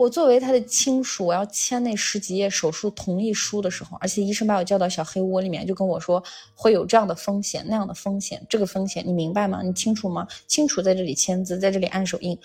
[0.00, 9.60] 我作为他的亲属，我要签那十几页手术同意书的时候，而且医生把我叫到小黑屋里面，就跟我说会有这样的风险、那样的风险，这个风险你明白吗？
[9.62, 10.26] 你清楚吗？
[10.46, 12.38] 清楚，在这里签字，在这里按手印，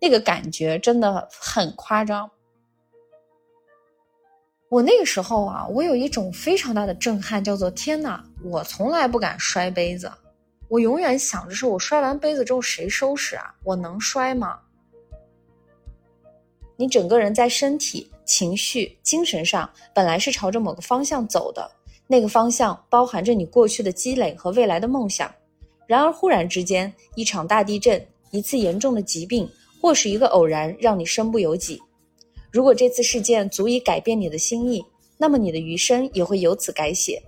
[0.00, 2.30] 那个感觉真的很夸张。
[4.68, 8.24] 我那个时候啊，我有一种非常大的震撼，叫做天哪！
[8.44, 10.08] 我从来不敢摔杯子，
[10.68, 13.52] 我永远想着是我摔完杯子之后谁收拾啊？
[13.64, 14.60] 我能摔吗？
[16.76, 21.70] 你整个人在身体、情绪、精神上本来是朝着某个方向走的，
[22.06, 25.32] 那个方向包含着你过去的积累和未来的梦想。
[25.86, 29.48] 然而，忽然之间，一场大地震、一次严重的疾病，
[29.80, 31.80] 或是一个偶然，让你身不由己。
[32.50, 34.84] 如果这次事件足以改变你的心意，
[35.18, 37.22] 那么你的余生也会由此改写。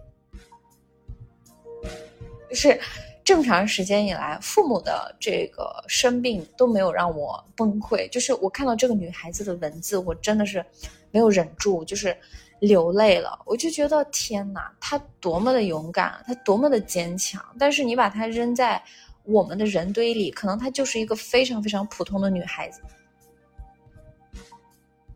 [2.51, 2.81] 是。
[3.27, 8.09] 这么长时间以来，父母的这个生病都没有让我崩溃。
[8.09, 10.65] 就是我看到这个女孩子的文字，我真的是
[11.11, 12.17] 没有忍住，就是
[12.61, 13.37] 流泪了。
[13.45, 17.45] 我就觉得天哪，她多么的勇敢，她多么的坚强。
[17.59, 18.81] 但是你把她扔在
[19.25, 22.81] 我们的人堆里，可能她就是一个非常非常普通的女孩子，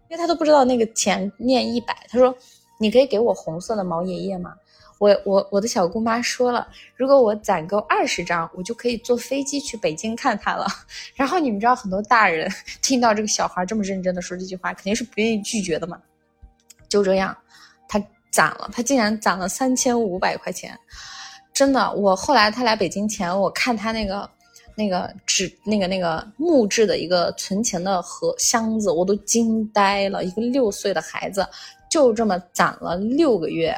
[0.09, 1.97] 因为她都不知道那个钱念一百。
[2.09, 2.37] 她说
[2.77, 4.53] ：“你可以给我红色的毛爷爷吗？”
[5.01, 10.67] 我我我的小姑妈说了，如果我攒够二十张，我就可以坐飞机去北京看她了。
[11.17, 15.99] 然后你们知道，很多大人听到这个小孩这么认真的说这句话，肯定是不愿意拒绝的嘛。
[16.87, 17.35] 就这样，
[17.89, 17.99] 他
[18.31, 20.79] 攒了，他竟然攒了三千五百块钱，
[21.55, 21.91] 真的。
[21.95, 24.29] 我后来他来北京前，我看他那个
[24.75, 30.23] 那个纸那个那个木质的一个存钱的盒箱子，我都惊呆了。
[30.25, 31.49] 一个六岁的孩子
[31.91, 33.75] 就这么攒了六个月。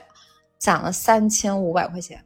[0.62, 2.23] 攒了三千五百块钱，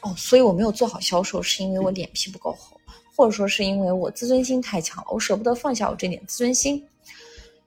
[0.00, 2.80] 哦，所以我没有做好销售，是因为我脸皮不够厚，
[3.14, 6.84] 或者说是因为我自尊心太强了，我舍不得放下我这点自尊心，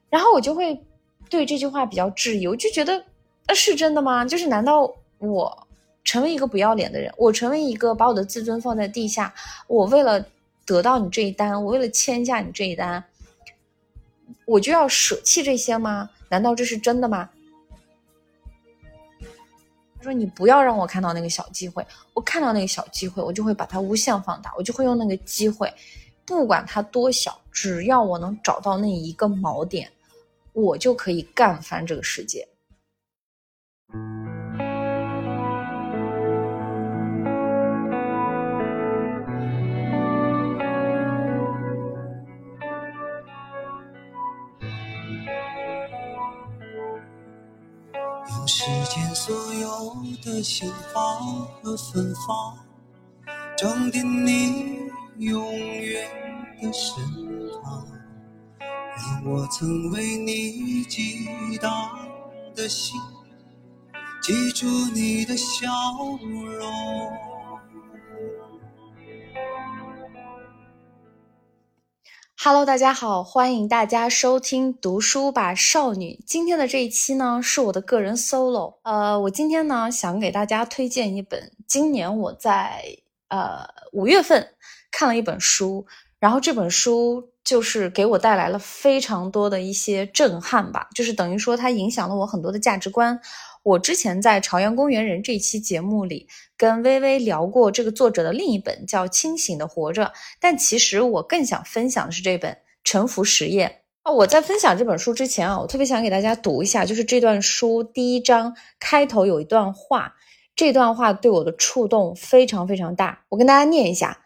[0.09, 0.77] 然后我就会
[1.29, 3.05] 对这句话比较质疑，我就觉得，
[3.47, 4.25] 那是真的吗？
[4.25, 5.67] 就是难道我
[6.03, 9.33] 成为一个不要脸的人，我成为一个把我的自尊放在地下，
[9.67, 10.25] 我为了
[10.65, 13.01] 得到你这一单，我为了签下你这一单，
[14.43, 16.09] 我就要舍弃这些吗？
[16.27, 17.29] 难道这是真的吗？
[20.03, 25.73] 说你不要让我看到那个小机会，我看到那个小机会，我就会把它无限放大，我就会用那个机会，
[26.25, 29.91] 不管它多小，只要我能找到那一个锚点，
[30.51, 32.47] 我就可以干翻这个世界。
[49.25, 51.15] 所有的鲜花
[51.61, 52.57] 和芬芳，
[53.57, 56.11] 装点你永远
[56.61, 57.01] 的身
[57.63, 57.87] 旁，
[58.59, 61.25] 让我曾为你激
[61.61, 61.71] 荡
[62.53, 62.99] 的心，
[64.21, 65.71] 记住你的笑
[66.59, 67.32] 容。
[72.45, 76.21] Hello，大家好，欢迎大家收听读书吧少女。
[76.27, 78.79] 今天的这一期呢，是我的个人 solo。
[78.83, 82.83] 呃，我今天呢，想给大家推荐一本今年我在
[83.29, 84.45] 呃五月份
[84.91, 85.85] 看了一本书，
[86.19, 93.17] 然后这本书就是给我带来了非常多的一些震撼吧，就是等于说它影响了我很多的价值观。
[93.63, 100.03] 我之前在《朝阳公园人》这一期节目里跟微微聊过这个作者的另一本叫《清醒的活着》，
[100.37, 102.51] 但其实我更想分享的是这本
[102.83, 103.69] 《沉浮实验》
[104.03, 104.11] 啊。
[104.11, 110.13] 我在分享这本书之前啊，我特别想给大家读一下，就是这段书第一章开头有一段话，
[110.57, 113.23] 这段话对我的触动非常非常大。
[113.29, 114.25] 我跟大家念一下：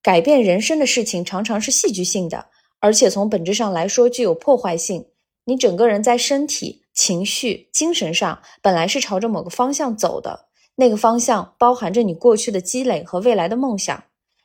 [0.00, 2.46] 改变人生的事情常常是戏剧性的，
[2.78, 5.06] 而且从本质上来说具有破坏性。
[5.44, 6.82] 你整个人在身体。
[6.96, 10.46] 情绪、精神上本来是朝着某个方向走的，
[10.76, 14.02] 那个方向包含着你过去的积累和未来的梦想。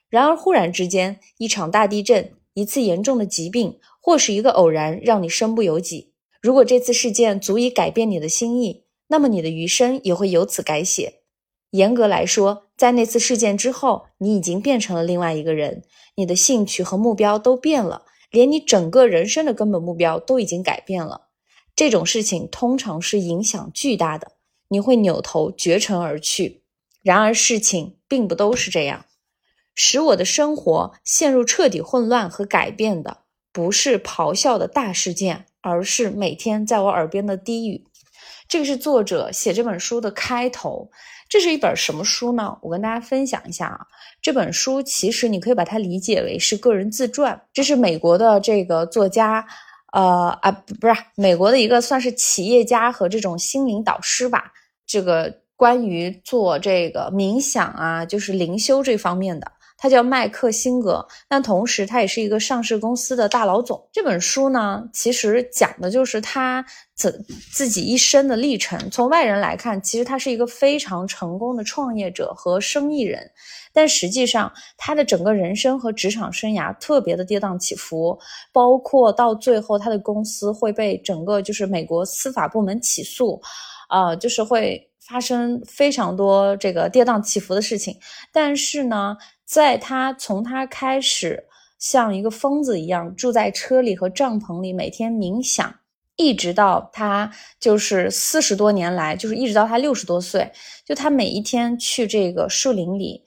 [0.09, 6.11] 然而，忽然之间，一场大地震、一次严重的疾病，或是一个偶然，让你身不由己。
[6.41, 11.21] 如果这次事件足以改变你的心意，那么你的余生也会由此改写。
[11.71, 15.83] 严格来说，在那次事件之后，你已经变成了另外一个人，
[16.15, 21.29] 你的兴趣和目标都变了，连你整个人生的根本目标都已经改变了。
[21.75, 24.33] 这种事情通常是影响巨大的，
[24.67, 26.63] 你会扭头绝尘而去。
[27.01, 29.05] 然而，事情并不都是这样。
[29.73, 33.19] 使我的生活陷入彻底混乱和改变的，
[33.51, 37.85] 不是咆哮的大事件，而是每天在我耳边的低语。
[38.47, 40.91] 这个是作者写这本书的开头。
[41.29, 42.57] 这是一本什么书呢？
[42.61, 43.87] 我跟大家分享一下啊。
[44.21, 47.41] 这本书其实你可以把它理解为是个人自传。
[47.53, 49.47] 这是美国的这个作家，
[49.91, 54.51] 呃啊不是美国的一个算是企业家和这种心灵导师吧。
[54.85, 59.51] 这个关于做这个冥想啊，就是灵修这方面的。
[59.81, 63.89] 他叫麦克辛格，但同时他也是一个上市公司的大老总。
[63.91, 66.63] 这本书呢，其实讲的就是他
[66.93, 68.91] 自自己一生的历程。
[68.91, 73.31] 从外人来看，其实他是一个非常成功的创业者和生意人，
[73.73, 78.19] 但实际上他的整个人生和职场生涯特别的跌宕起伏，
[78.53, 83.41] 包括到最后他的公司会被整个就是美国司法部门起诉，
[83.89, 87.97] 啊，就是会发生非常多这个跌宕起伏的事情。
[88.31, 89.17] 但是呢。
[89.51, 91.43] 在他从他开始
[91.77, 95.75] 像一个疯子一样住在车里和帐篷里，每天冥想，
[96.15, 100.49] 一直到他就是四十多年来，就是一直到他六十多岁，
[100.85, 103.25] 就他每一天去这个树林里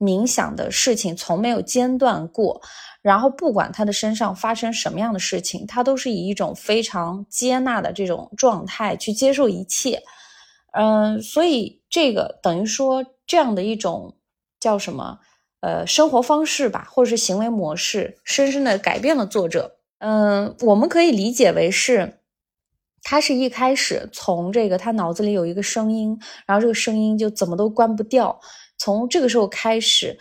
[0.00, 2.60] 冥想的事情从没有间断过。
[3.00, 10.02] 然后不管他的身上发生什么样的事情，他都是以一种非常接纳的这种状态去接受一切。
[10.72, 14.12] 嗯，所以这个等于说这样的一种
[14.58, 15.20] 叫什么？
[15.66, 19.78] 呃，生活方式吧，或者是行为模式，深深的改变了作者。
[19.98, 22.20] 嗯，我们可以理解为是，
[23.02, 26.16] 他是一开始从这个他脑子里有一个声音，
[26.46, 28.38] 然后这个声音就怎么都关不掉。
[28.78, 30.16] 从这个时候开始，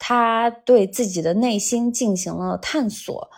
[0.00, 3.30] 他对自己的内心进行了探索。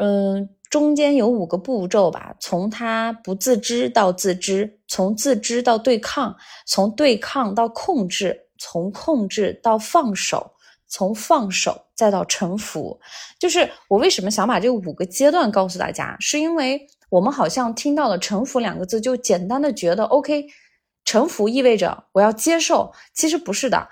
[0.00, 6.36] 嗯，中间有五个步骤吧，从他不自知到自知，从自知到对抗，
[6.66, 10.54] 从对抗到控制，从控制到放手。
[10.88, 12.98] 从放手再到臣服，
[13.38, 20.46] 就是我为什么想把这五个阶段告诉大家，是因为我们好像听到了“臣服”两个字，就简单的觉得 OK，
[21.04, 23.88] 臣服意味着我要接受，其实不是的，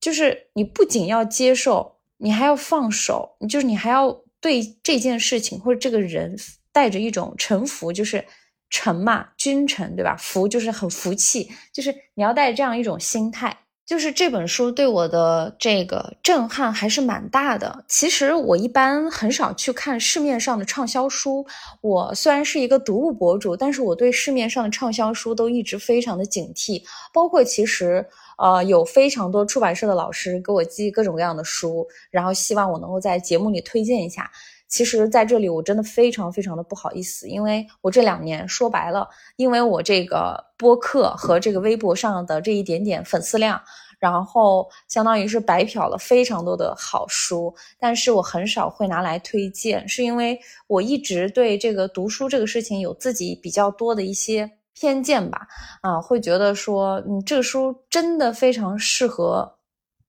[0.00, 6.36] 就是你不仅要接受，你还要放手，就是你还要对这件事情或者这个人
[6.72, 8.24] 带着一种臣服，就是
[8.70, 10.16] 臣嘛，君臣对吧？
[10.16, 13.56] 服就是很服气，就是你要带着这样一种心态。
[13.90, 17.84] 就是这本书对我的这个震撼还是蛮大的。
[17.88, 21.44] 其实我一般很少去看市面上的畅销书。
[21.80, 26.80] 我虽然是一个读物博主，但是我对市面上的畅销书都一直非常的警惕。
[27.12, 28.06] 包括其实
[28.38, 34.30] 呃有非常多出版社的老师给我寄各种各样的书，然后希望我能够在节目里推荐一下。
[34.70, 43.60] 其实，在这里我真的非常非常的不好意思，因为我这两年说白了，因为我这个播客和这个微博上的这一点点粉丝量，
[43.98, 50.38] 然后相当于是白嫖了非常多的好书，但是我很少会拿来推荐，是因为
[50.68, 55.48] 我一直对这个读书这个事情有自己比较多的一些偏见吧，
[55.80, 59.52] 啊，会觉得说，嗯，这个书真的非常适合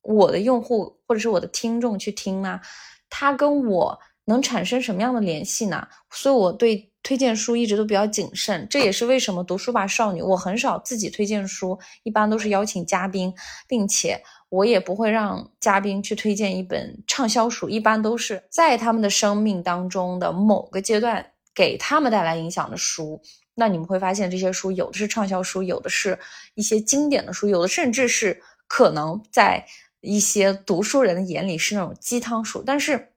[0.03, 2.61] 我的用户或者是我的听众去听吗？
[3.09, 3.99] 它跟我。
[4.25, 5.87] 能产生什么样的联系呢？
[6.11, 13.33] 所以我对推荐书一直都比较谨慎，这也是为什么读书吧少女我很少自己推荐书，一般都是邀请嘉宾，
[13.67, 21.25] 并且我也不会让嘉宾去推荐一本畅销书，一般都是在他们的生命当中的某个阶段
[21.55, 23.19] 给他们带来影响的书。
[23.55, 26.17] 那你们会发现这些书有的是畅销书，有的是
[26.53, 29.65] 一些经典的书，有的甚至是可能在
[30.01, 33.07] 一些读书人的眼里是那种鸡汤书，但是。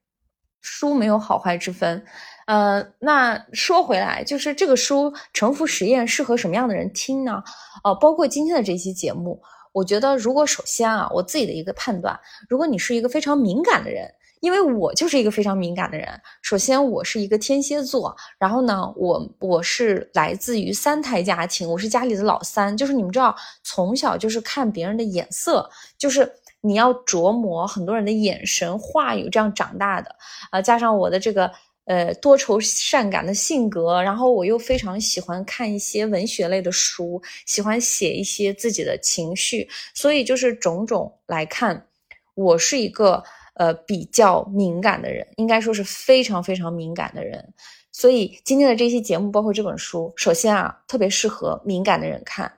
[0.64, 2.02] 书没有好坏之分，
[2.46, 7.42] 呃，那说回来，就是这个书《沉浮实验》适合什么样的人听呢？
[7.84, 9.38] 呃，包括今天的这期节目，
[9.72, 12.18] 我觉得，如果首先啊，我自己的一个判断，
[12.48, 16.08] 如果你是一个非常敏感的人，因为我就是一个非常敏感的人。
[16.40, 25.68] 首先，我是一个天蝎座，然后呢，我我是来自于三胎家庭，我是家里的老三，就是你们知道，从小就是看别人的眼色，
[25.98, 26.32] 就是。
[26.64, 30.16] 你要琢磨很多人的眼神、话语，这样长大的
[30.50, 31.50] 啊，加上我的这个
[31.84, 41.86] 呃多愁善感的性格，然后我又非常喜欢看一些文学类的书，喜欢写一些自己的情绪，所以就是种种来看，
[42.34, 43.22] 我是一个
[43.56, 47.46] 呃比较敏感的人，应该说是非常非常敏感的人。
[47.92, 52.50] 所以今天的这期节目，包括这本书，首先啊，特别适合敏感的人看。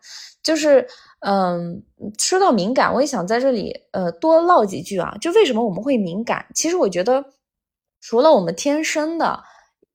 [0.42, 0.86] 就是，
[1.20, 1.82] 嗯，
[2.18, 5.16] 说到敏感，我也想在这里呃多唠几句啊。
[5.20, 6.46] 就为什么我们会敏感？
[6.54, 7.24] 其实我觉得，
[8.00, 9.42] 除了我们天生的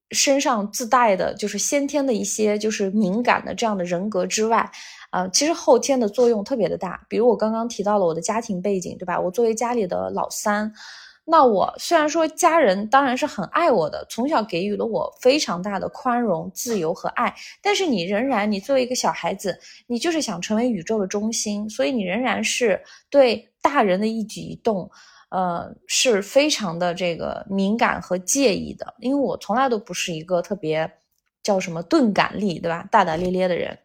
[0.10, 4.70] 身上自带的，就是先天的一些就是敏感的这样的人格之外，
[5.12, 7.06] 啊，其实后天的作用特别的大。
[7.08, 9.20] 比如我刚刚提到了我的家庭背景，对吧？
[9.20, 10.74] 我作为家里的老三。
[11.32, 19.58] 那我虽然说家人当然是很爱我的，从小给予了我非常大的宽容、自由和爱，但是你仍然，你作为一个小孩子，
[19.88, 24.92] 你就是想成为宇宙的中心，所以你仍然是对大人的一举一动，
[25.30, 28.94] 呃，是非常的这个敏感和介意的。
[29.00, 30.92] 因为我从来都不是一个特别
[31.42, 32.86] 叫什么钝感力，对吧？
[32.92, 33.80] 大大咧咧的人。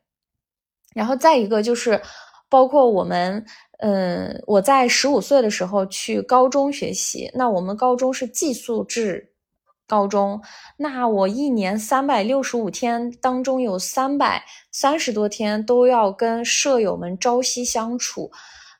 [0.96, 2.02] 然后再一个就是，
[2.48, 3.46] 包括我们。
[3.78, 9.32] 嗯，我在十五岁的时候去高中学习，那我们高中是寄宿制
[9.86, 10.40] 高中，
[10.78, 18.30] 那我一年三百六十五天当中有三百三十多天都要跟舍友们朝夕相处。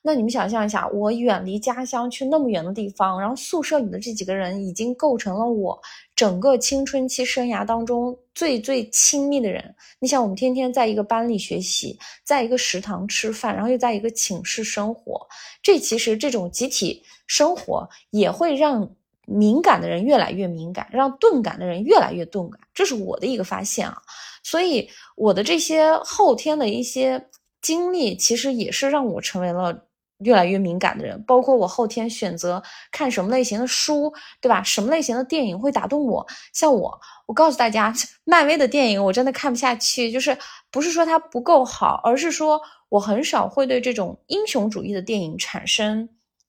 [0.07, 5.77] 那你们想象一下，我远离家乡去那么远的地方，然后宿舍里的这几个人已经构成了我
[6.15, 9.75] 整个青春期生涯当中最最亲密的人。
[9.99, 15.27] 你想，我们天天在一个班里学习，在一个食堂吃饭，然后又在一个寝室生活，
[15.61, 18.89] 这其实这种集体生活也会让
[19.27, 22.61] 敏感的人越来越敏感，让钝感的人越来越钝感。
[22.73, 24.01] 这是我的一个发现啊。
[24.45, 27.27] 所以我的这些后天的一些
[27.61, 29.83] 经历，其实也是让我成为了。
[30.19, 34.63] 越来越敏感的人，包括我后天选择看什么类型的书，对吧？
[34.63, 36.27] 什么类型的电影会打动我？
[36.53, 37.93] 像我，我告诉大家，
[38.25, 40.37] 漫威的电影我真的看不下去，就是
[40.71, 46.09] 不是说它不够好，而是说我很少会对这种英雄主义的电影产生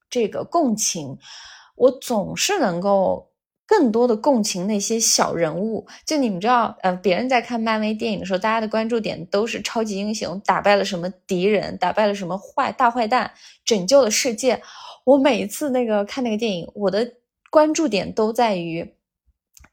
[0.10, 1.18] 这个共情，
[1.76, 3.30] 我总是能够。
[3.68, 13.30] 更多的共情那些小人物，就你们知道，呃，别人在看漫威电影的时候，大家的关注点都是超级英雄打败了什么敌人，打败了什么坏大坏蛋，
[13.66, 14.62] 拯救了世界。
[15.04, 17.14] 我每一次那个看那个电影，我的
[17.50, 18.94] 关注点都在于，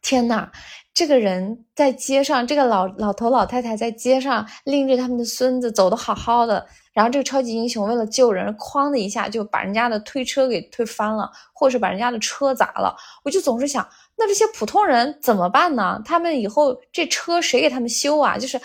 [0.03, 0.51] 天呐，
[0.95, 6.65] 这个人在街上，这个老老头老太太在街上拎着他们的孙子走的好好的。
[6.93, 12.95] 然后这个超级英雄为了救人，哐的一下就把人家的推车给推翻了，或者是把人家的车砸了。
[13.25, 13.85] 我就总是想，
[14.17, 16.01] 那这些普通人怎么办呢？
[16.05, 18.39] 他们以后这车谁给他们修啊？
[18.39, 18.61] 就是，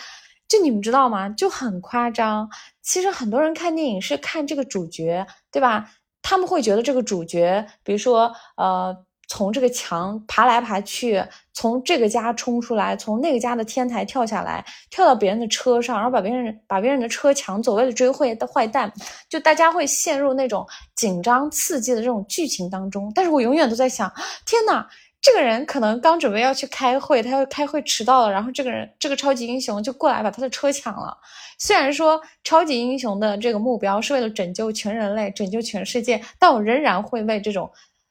[0.48, 1.28] 就你们知道吗？
[1.30, 2.48] 就很夸张。
[2.84, 5.90] 其实很多人看电影是看这个主角，对吧？
[6.22, 8.96] 他们会觉得这个主角，比如说，呃。
[9.30, 18.92] 从这个墙爬来爬去，从这个家冲出来，从那个家的天台跳下来，跳到别人的车上，然后把别人把别人的车抢走，为了追坏的坏蛋，
[19.30, 23.12] 就大家会陷入那种紧张刺激的这种剧情当中。
[23.14, 24.12] 但是我永远都在想，
[24.48, 24.84] 天呐，
[25.22, 31.16] 这个人可能刚准备要去开会，他要开会迟到了，然后这个人这个超级英雄就过来把他的车抢了。
[31.60, 37.70] 虽然说超级英雄的这个目标是为了拯救全人类、拯救全世界，但我仍然会为这种。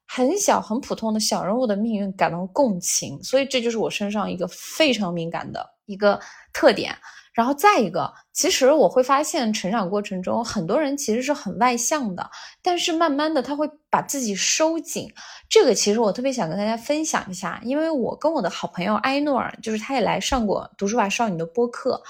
[0.09, 6.19] 很小很普通的小人物的命运感到共情，所以这就是我身上一个非常敏感的一个
[6.53, 6.97] 特点。
[7.35, 12.29] 然后再一个，其实我会发现成长过程中很多人其实是很外向的，
[12.61, 15.09] 但是慢慢的他会把自己收紧。
[15.49, 22.03] 这个其实我特别想跟大家分享一下，因为我跟我的好朋友埃诺尔，就是他也来上过读书吧少女的播客。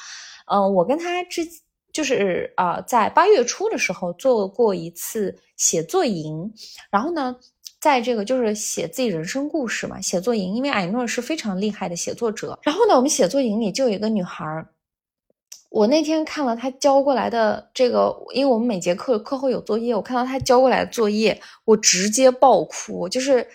[0.46, 1.42] 嗯，我跟他之
[1.92, 6.50] 就是啊，在八月初的时候做过一次写作营，
[6.90, 7.36] 然后呢。
[7.80, 12.58] 在这个就是写自己人生故事嘛，写作营，因为艾诺是非常厉害的写作者。
[12.62, 14.68] 然后呢，我们写作营里就有一个女孩儿，
[15.70, 23.08] 我那天看了她交过来的这个，因为我们每节课课后有作业，我看到她交过来的作业，我直接爆哭。
[23.08, 23.47] 就是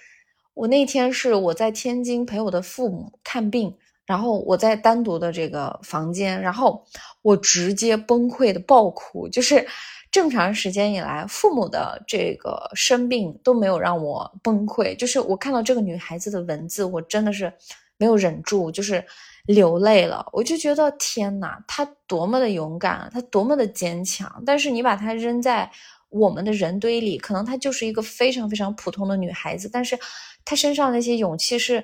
[0.53, 3.75] 我那天是我在天津陪我的父母看病，
[4.05, 6.85] 然后我在单独的这个房间，然后
[7.21, 9.67] 我直接崩溃的爆哭，就是。
[10.13, 14.95] 这么长时间以来，父母的这个生病都没有让我崩溃。
[14.95, 17.51] 就是我看到这个女孩子的文字，我真的是
[17.97, 19.03] 没有忍住，就是
[19.47, 20.23] 流泪了。
[20.31, 24.43] 我就觉得天哪，她多么的勇敢，她多么的坚强。
[24.45, 25.67] 但是你把她扔在
[26.09, 29.97] 我们的人堆里，可能她就是一个非常非常普通的女孩子，但是
[30.45, 31.83] 她身上那些勇气是。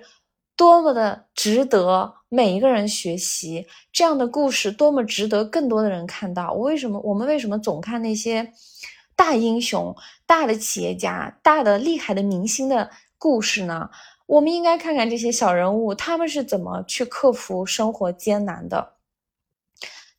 [0.56, 6.54] 多么的值得每一个人学习这样的故事，多么值得更多的人看到。
[6.54, 8.54] 我为什么我们为什么总看那些
[9.16, 9.96] 大英雄、
[10.28, 13.90] 大的企业家、大的厉害的明星的故事呢？
[14.28, 18.94] 我们应该看看这些小人物，他们是怎么去克服生活艰难的。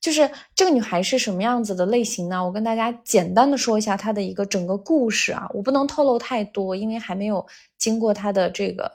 [0.01, 2.45] 就是这个女孩是什么样子的类型呢？
[2.45, 7.47] 我跟大家简单的说一下她的一个整个故事啊，我不能透露太多，因为还没有
[7.79, 8.91] 经过她的这个。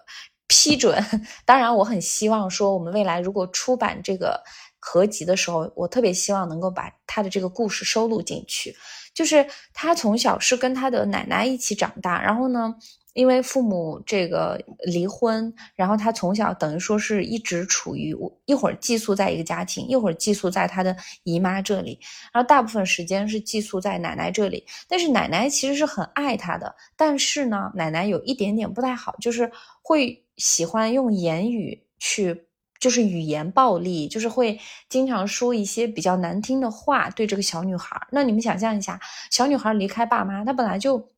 [0.55, 1.03] 批准。
[1.43, 4.41] 当然，我很希望说，我们未来如果出版这个
[4.79, 8.73] 合集的时候，我特别希望能够把他的这个故事收录进去。
[9.13, 12.75] 就是他从小是跟他的奶奶一起长大，然后呢。
[13.15, 20.93] 因为父母这个离婚，然后他从小等于说是一直处于一会儿寄宿在一个家庭，一会儿寄宿在他的
[21.23, 21.97] 姨妈这里，
[22.33, 24.65] 然后大部分时间是寄宿在奶奶这里。
[24.89, 29.49] 但是奶奶其实是很爱他的，但是呢，奶奶有一点点不太好，就是
[29.81, 32.47] 会喜欢用言语去，
[32.81, 38.05] 就是语言暴力，就是会经常说一些比较难听的话对这个小女孩。
[38.11, 38.99] 那你们想象一下，
[39.31, 41.14] 小女孩离开爸妈，她本来就。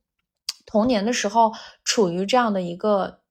[0.68, 1.52] 童年的时候
[1.84, 3.22] 处于这样的一个，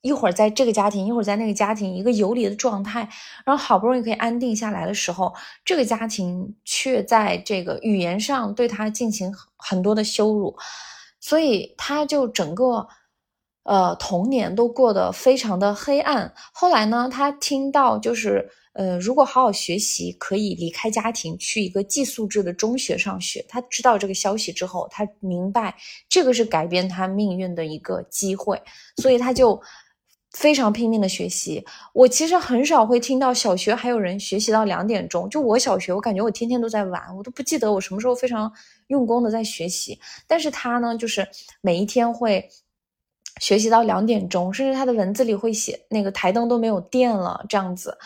[0.00, 3.10] 一会儿在这个家庭，一会儿在那个家庭，一个游离的状态，
[3.44, 10.56] 然后好不容易可以安定下来的时候，这个家庭却在这个语言上对他进行很多的羞辱，
[11.20, 12.88] 所以他就整个，
[13.64, 16.32] 呃，童年都过得非常的黑暗。
[16.52, 18.50] 后来呢，他听到就是。
[18.72, 23.44] 呃，如果好好学习，可以离开家庭去一个寄宿制的中学上学。
[23.48, 25.74] 他知道这个消息之后，他明白
[26.08, 28.62] 这个是改变他命运的一个机会，
[28.96, 29.60] 所以他就
[30.32, 31.64] 非常拼命的学习。
[31.92, 35.28] 我其实很少会听到小学还有人学习到两点钟。
[35.28, 38.50] 就我小学，我感觉我天天都在玩，我都不记得我什么时候非常
[38.86, 39.98] 用功的在学习。
[40.28, 41.26] 但是他呢，就是
[41.60, 42.48] 每一天会
[43.40, 47.98] 学习到两点钟，甚至他的文字里会写那个台灯都没有电了这样子。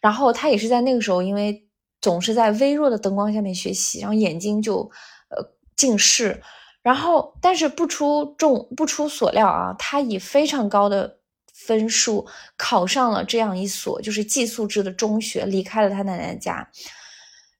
[0.00, 1.64] 然后他也是在那个时候，因为
[2.00, 4.90] 总是在微弱的灯光下面学习，然后眼睛就
[5.28, 5.38] 呃
[5.76, 6.42] 近视。
[6.80, 11.18] 然后，但是不出众不出所料啊，他以非常高的
[11.52, 12.26] 分数
[12.56, 16.66] 考上了这样一所就是寄宿制的中学，离开了他奶奶家。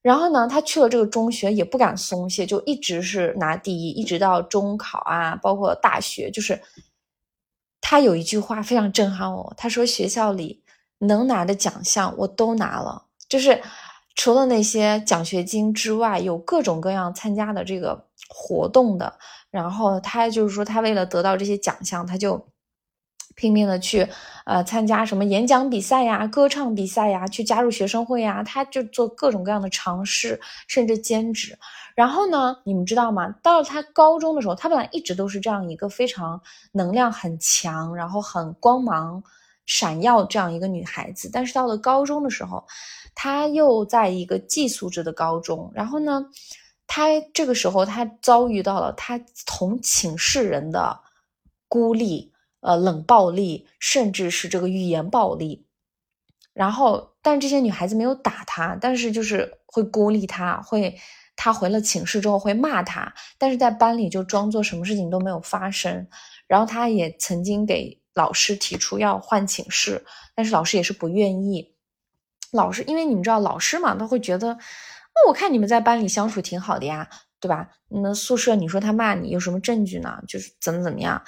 [0.01, 6.31] 然后呢，他去了这个中学也不敢松懈，就一直是拿第一，一直到中考啊，包括大学。
[6.31, 6.59] 就是
[7.89, 10.63] 他有一句话非常震撼我，他说学校里。
[11.01, 13.63] 能拿的奖项我都拿了，就是
[14.17, 19.17] 除了那些奖学金之外，有各种各样参加的这个活动的。
[19.49, 22.45] 然后他就是说，他为了得到这些奖项，他就
[23.39, 24.07] 拼命的去
[24.45, 31.57] 呃参加什么演讲比赛呀、歌唱比赛呀，去加入学生会呀，他就做各种各样的尝试，甚至兼职。
[31.95, 33.33] 然后呢，你们知道吗？
[33.43, 36.41] 到了他高中的时候，他本来一直都是这样一个非常
[36.73, 39.23] 能量很强，然后很光芒。
[39.71, 42.65] 闪耀这样一个女孩子，但是到了高中的时候，
[43.15, 45.71] 她又在一个寄宿制的高中。
[45.75, 46.25] 然后呢，
[46.87, 50.99] 她这个时候她遭遇到了她同寝室人的
[51.69, 55.67] 孤立、呃冷暴力，甚至是这个语言暴力。
[56.53, 60.99] 然后，但这些女孩子没有打她，但是就是会孤立她，会
[61.37, 66.09] 她回了寝室之后会骂她，但是在班里就装作什么事情都没有发生。
[66.47, 68.01] 然后她也曾经给。
[68.15, 71.77] 老师提出要换寝室，但是老师也是不愿意。
[72.51, 77.69] 老师，因为你们知道，老师嘛，他会觉得，那我看你们在班里相处挺好的呀，对吧？
[77.87, 80.21] 那宿舍你说他骂你有什么证据呢？
[80.27, 81.23] 就是怎么怎么样。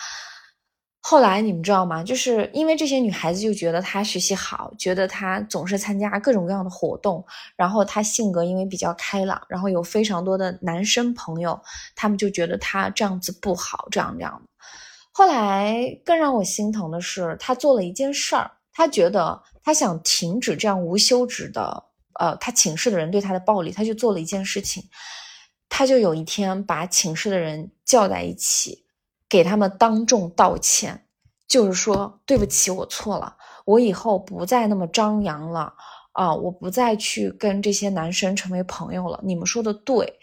[1.02, 2.04] 后来你们知道吗？
[2.04, 7.24] 就是因为这些女孩子就觉得他学习好，觉得他总是参加各种各样的活动，
[7.56, 11.58] 然后他性格因为比较开朗，然后有非常多的男生朋友，
[11.96, 14.48] 他们就觉得他这样子不好，这样这样的。
[15.10, 18.50] 后来更让我心疼的是，他做了一件事儿。
[18.72, 21.82] 他觉得他想停止这样无休止的，
[22.18, 23.72] 呃，他寝室的人对他的暴力。
[23.72, 24.82] 他就做了一件事情，
[25.68, 28.84] 他就有一天把寝室的人叫在一起，
[29.30, 31.06] 给他们当众道歉，
[31.48, 35.72] 就是说对不起，我错了，我以后不再那么张扬了
[36.12, 39.20] 啊，我不再去跟这些男生成为朋友了。
[39.22, 40.18] 你们说的对，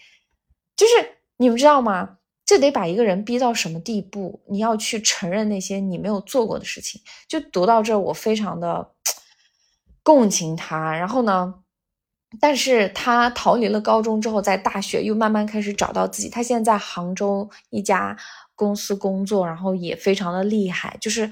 [0.75, 0.93] 就是
[1.37, 2.17] 你们知道吗？
[2.45, 4.41] 这得把一个人逼到什么地步？
[4.49, 7.01] 你要去承认那些你没有做过的事情。
[7.27, 8.91] 就读到这，我非常的
[10.01, 10.95] 共情他。
[10.95, 11.55] 然后呢，
[12.39, 16.29] 但是他逃离了高中之后，在大学又慢慢开始找到自己。
[16.29, 18.17] 他现在在杭州一家
[18.57, 20.97] 公司工作，然后也非常的厉害。
[20.99, 21.31] 就是。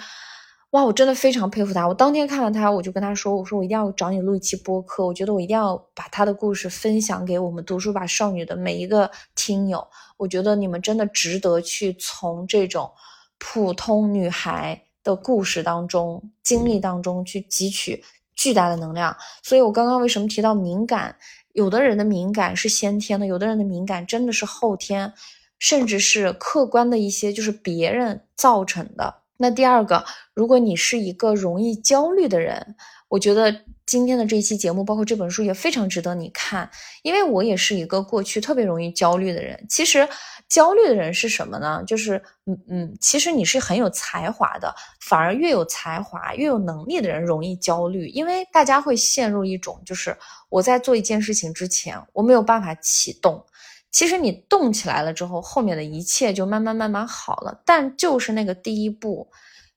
[0.71, 1.87] 哇，我真的非常佩服他。
[1.87, 5.05] 我当天看到他，我就跟他说：“我说我一定要找你录一期播客。
[5.05, 9.87] 我觉得我一定要把他的故事分享给我们读书吧少女的每一个听友。
[10.17, 12.91] 我觉得你们真的值得去从这种
[13.37, 18.03] 普通女孩的故事当中、经历当中去汲取
[18.35, 19.15] 巨大的能量。
[19.43, 21.15] 所以我刚刚为什么提到敏感？
[21.53, 25.13] 有的人的敏感是先天的，有的人的敏感真的是后天，
[25.59, 32.75] 甚至是客观的一些，就是别人造成的。”那第二个，如果你是一个容易焦虑的人，
[33.09, 33.53] 我觉得
[33.85, 36.69] 今天的这一期节目，包括这本书也非常值得你看，
[37.03, 39.61] 因为我也是一个过去特别容易焦虑的人。
[39.67, 40.07] 其实
[40.47, 41.83] 焦虑的人是什么呢？
[41.85, 50.15] 就是嗯嗯，其实你是很有才华的，反而越有才华、越有能力的人容易焦虑，因为大家会陷入一种，就是
[50.47, 53.45] 我在做一件事情之前，我没有办法启动。
[53.95, 57.61] 其实你动起来了之后，后面的一切就慢慢慢慢好了。
[57.65, 59.31] 但就是那个第一步，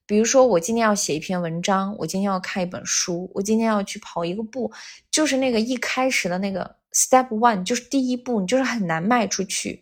[0.07, 4.73] 比如说我今天要写一篇文章，我今天要看一本书，我今天要去跑一个步，
[5.09, 9.81] 就是那个一开始的那个 step one，就是第一步，你就是很难迈出去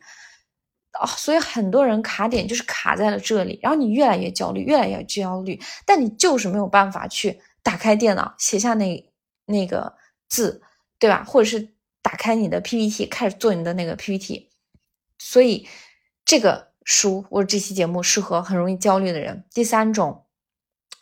[0.93, 1.07] 啊。
[1.07, 9.11] 所以很多人卡点就是卡在了这里，然后你越来越焦虑，越来越焦虑，但你就是没有办法去打开电脑写下那
[9.47, 9.95] 那个
[10.29, 10.61] 字，
[10.99, 11.25] 对吧？
[11.25, 11.75] 或者是。
[12.07, 14.49] 打开你的 PPT，开始做你的那个 PPT，
[15.19, 15.67] 所以
[16.25, 19.45] 这个书或者这期节目适合很容易焦虑的人。
[19.53, 20.25] 第三种，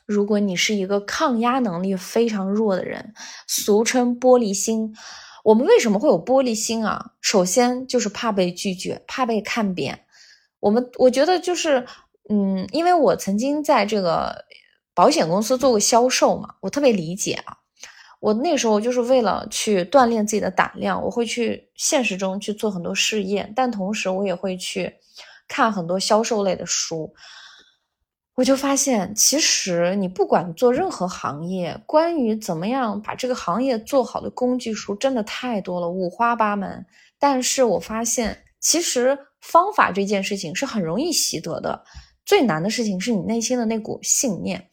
[0.07, 3.13] 如果你是一个抗压能力非常弱的人，
[3.47, 4.97] 俗称玻璃心。
[5.43, 7.13] 我们为什么会有玻璃心啊？
[7.21, 10.07] 首先就是怕被拒绝，怕被看扁。
[10.61, 11.87] 我们我觉得就是，
[12.31, 14.47] 嗯，因为我曾经在这个
[14.95, 17.59] 保险公司做过销售嘛，我特别理解啊。
[18.25, 24.91] 我那时候就是为了去锻炼自己的胆量，我会去现实中去做很多试验，但同时我也会去
[25.47, 27.13] 看很多销售类的书。
[28.35, 36.87] 我就发现，其实你不管做任何行业，关于怎么样把这个行业做好的工具书真的太多了，五花八门。
[37.19, 41.85] 但是我发现，其实方法这件事情是很容易习得的，
[42.25, 44.67] 最难的事情是你内心的那股信念。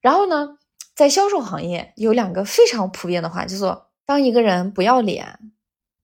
[0.00, 0.58] 然后呢？
[0.94, 5.26] 在销售行业有两个非常普遍的话，叫做“当一个人不要脸，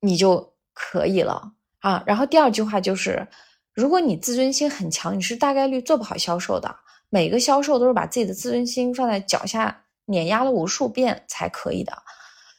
[0.00, 2.02] 你就可以了啊”。
[2.06, 3.28] 然后第二句话就是，
[3.72, 6.74] 如果你自尊心很强，你是大概率做不好销售的。
[7.08, 11.92] 每个销售都是把自己的自尊心放在脚下碾压了无数遍才可以的。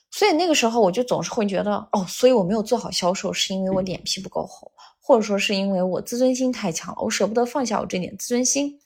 [0.10, 8.80] 所以那个时候我就总是会觉得，哦，所以我没有做好销售，是因为我脸皮不够厚，或者说是因为我自尊心太强了，我舍不得放下我这点自尊心。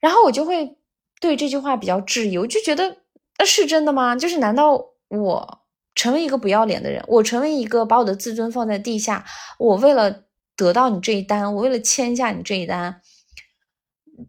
[0.00, 0.78] 然后我就会。
[1.24, 2.98] 对这句话比较质疑，我就觉得
[3.38, 4.14] 那是真的吗？
[4.14, 5.62] 就是难道我
[5.94, 9.24] 成为一个不要脸的人，我成为一个把我的自尊放在地下，
[9.58, 13.00] 我为了得到你这一单，我为了签下你这一单，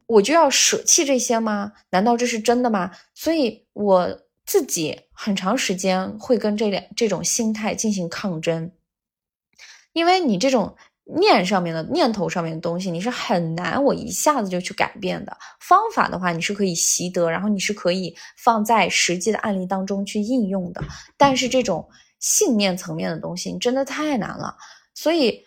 [0.07, 1.73] 我就要舍弃这些吗？
[1.89, 2.91] 难道这是真的吗？
[3.13, 8.71] 所以我自己很长时间会跟这两这种心态进行抗争，
[9.91, 10.77] 因为你这种。
[11.05, 15.37] 念上面的念头上面的东西，你是很难我一下子就去改变的。
[15.59, 20.83] 方法的话，你是可以习得，然后你是可以放在实际的案例当中去应用的。
[21.15, 21.87] 但是这种
[22.19, 24.57] 信念层面的东西，真的太难了。
[24.95, 25.39] 所以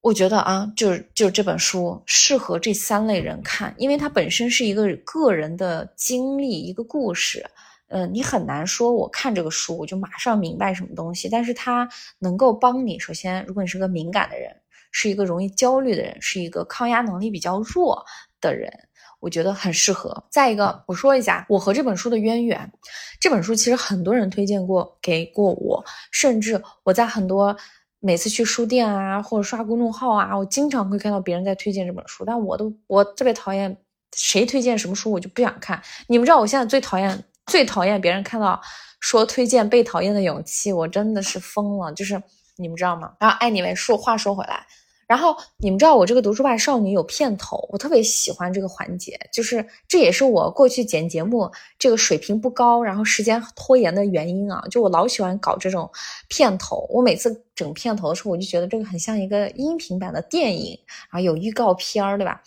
[0.00, 7.44] 我觉得啊，就是就是这本书适合这三类人看，因为它本身是一个个人的经历，一个故事。
[7.88, 11.86] 嗯，你很难说我看这个书我就马上明白什么东西，但是它
[12.18, 12.98] 能够帮你。
[12.98, 14.50] 首先，如果你是个敏感的人。
[14.96, 18.00] 是一个容易焦虑的人，是一个抗压能力比较弱
[18.40, 18.72] 的人，
[19.18, 20.24] 我觉得很适合。
[20.30, 22.72] 再一个，我说一下我和这本书的渊源。
[23.20, 27.56] 这本书其实很多人推荐过给过我，甚至我在很多
[27.98, 33.76] 每次去书店啊，或者刷公众号啊，我经常会看到别人在推荐这本书，但我都我特别讨厌
[34.14, 35.82] 谁推荐什么书，我就不想看。
[36.06, 38.60] 你们知道我现在最讨厌最讨厌别人看到
[39.00, 41.92] 说推荐被讨厌的勇气，我真的是疯了。
[41.92, 42.22] 就是
[42.56, 43.12] 你们知道吗？
[43.18, 44.64] 然后，爱，你们说话说回来。
[45.06, 54.64] 然后你们知道我这个读书吧少女有片头，我特别喜欢这个环节，就是这也是我过去剪节目这个水平不高，然后时间拖延的原因啊。
[54.70, 55.90] 就我老喜欢搞这种
[56.28, 60.78] 片头，我每次整片头的时候，我就觉得这个很像一个音频版的电影，
[61.10, 62.42] 然后有预告片儿，对吧？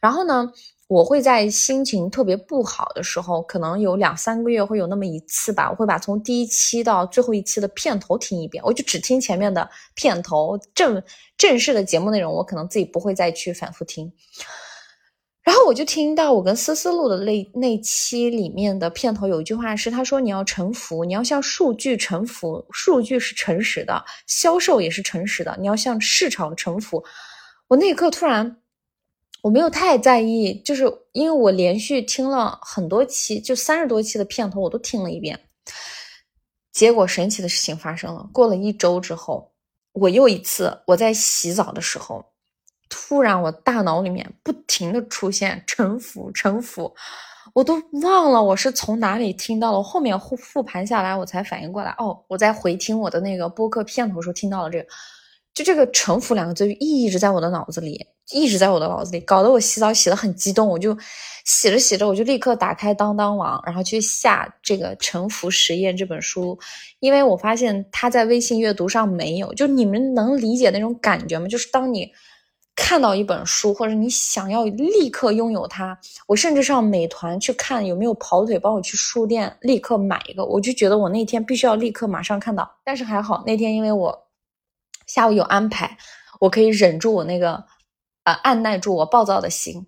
[0.00, 0.52] 然后呢？
[0.88, 11.02] 我会在心情特别不好的时候，可能有两三个月会有那么一次吧，我会把从第一期到最后一期的片头听一遍，我就只听前面的片头，正
[11.36, 14.10] 正式的节目内容我可能自己不会再去反复听。
[15.42, 27.04] 然后我就听到我跟思思录的那那期里面的片头有一句话是，他说你要臣服，你要向数据臣服，数据是诚实的，销售也是诚实的，你要向市场臣服。
[27.66, 28.56] 我那一刻突然。
[29.40, 35.38] 我没有太在意，就是因为我连续听了很多期，就三十多期的片头，我都听了一遍。
[36.72, 39.50] 结果神奇的事情发生了，过了一周之后，
[39.92, 42.24] 我又一次我在洗澡的时候，
[42.88, 46.92] 突然我大脑里面不停的出现“臣服，臣服”，
[47.54, 49.82] 我都忘了我是从哪里听到了。
[49.82, 54.86] 后面复复盘下来，我才反应过来，哦，我在回听我的那个播客片头时候听到了这个。
[55.58, 60.68] 就这个“臣服”两个字就一直在我的脑子里，一直在我的脑子里，搞得我洗澡洗得很激动。
[60.68, 60.96] 我就
[61.44, 66.56] 洗着洗着，我就立刻打开当当网，然后去下这个《臣服实验》这本书，
[67.00, 69.52] 因为我发现它在微信阅读上没有。
[69.54, 71.48] 就你们能理解那种感觉吗？
[71.48, 72.08] 就是当你
[72.76, 82.70] 看到一本书，或者你想要立刻拥有它，我甚至上美团去看有没有跑腿帮我去书店立刻买一个，我就觉得我那天必须要立刻马上看到。
[82.84, 84.27] 但是还好那天因为我。
[85.08, 85.98] 下午有安排，
[86.38, 87.64] 我可以忍住我那个，
[88.22, 89.84] 呃，按耐住我暴躁的心，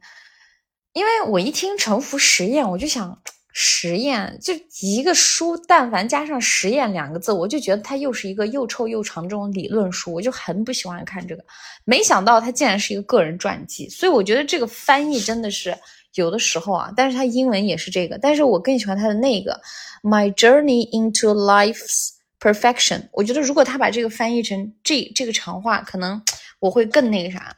[0.95, 11.45] 因为我一听“沉浮实验”，我就想实验，就一个书，但凡加上“实验”两个字，我就觉得它又是一个又臭又长这种理论书，我就很不喜欢看这个。
[11.85, 15.77] 没想到它竟然是一个个人传记，所以我觉得这个翻译真的是
[16.15, 19.61] 有的时候啊，但是它英文也是这个，但是我更喜欢它的那个
[20.03, 22.20] “My Journey into Life's”。
[22.41, 26.23] Perfection，我觉得如果他把这个翻译成这这个长话，可能
[26.59, 27.55] 我会更那个啥，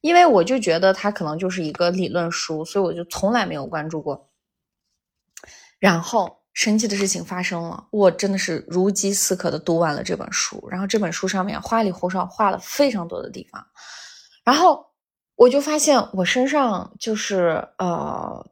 [0.00, 4.30] 因为我就觉得他可能就是一个理论书，所以我就从来没有关注过。
[5.78, 13.62] 然后神奇的事情发生了，我真的是如饥似渴的读完了这本书，然后这本书上面花里胡哨画了非常多的地方，
[14.42, 14.86] 然后
[15.34, 18.50] 我就发现我身上就是呃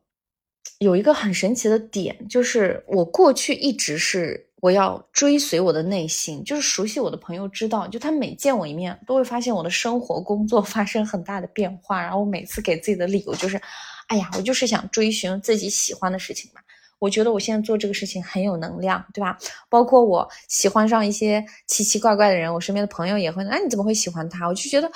[0.78, 4.50] 有一个很神奇的点，就是我过去一直是。
[4.64, 12.00] 我要追随我的内心，就是熟悉我的朋友知道，就他每见我一面，都会发现我的生活、工作发生很大的变化。
[12.00, 13.60] 然后我每次给自己的理由就是，
[14.06, 16.62] 哎呀，我就是想追寻自己喜欢的事情嘛。
[16.98, 19.36] 我觉得我现在做这个事情很有能量，对吧？
[19.68, 24.48] 包括我喜欢上一些奇奇怪怪的人，我身边的朋友也会，哎，你怎么会喜欢他？
[24.48, 24.88] 我就觉得，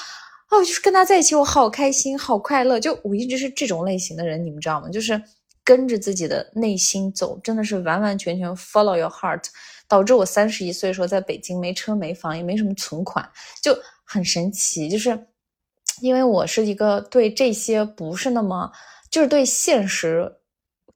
[0.49, 2.81] 哦，就是跟他在一起，我好开心，好快乐。
[2.81, 4.89] 就我一直是这种类型的人，你们知道吗？
[4.89, 5.23] 就是。
[5.69, 9.45] 跟着自己的内心走，真的是完完全全 follow your heart，
[9.87, 14.89] 导致我三十一岁的时候在北京没车没房也没什么存款，就很神奇。
[14.89, 15.27] 就是
[16.01, 18.73] 因为我是一个对这些不是那么，
[19.11, 20.37] 就是对现实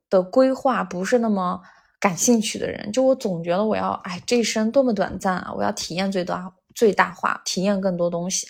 [0.09, 1.61] 的规划不是那么
[2.01, 5.53] 感兴趣的人，就我总觉得我要，哎，这一生多么短暂啊！
[5.55, 8.49] 我要体验最大最大化，体验更多东西。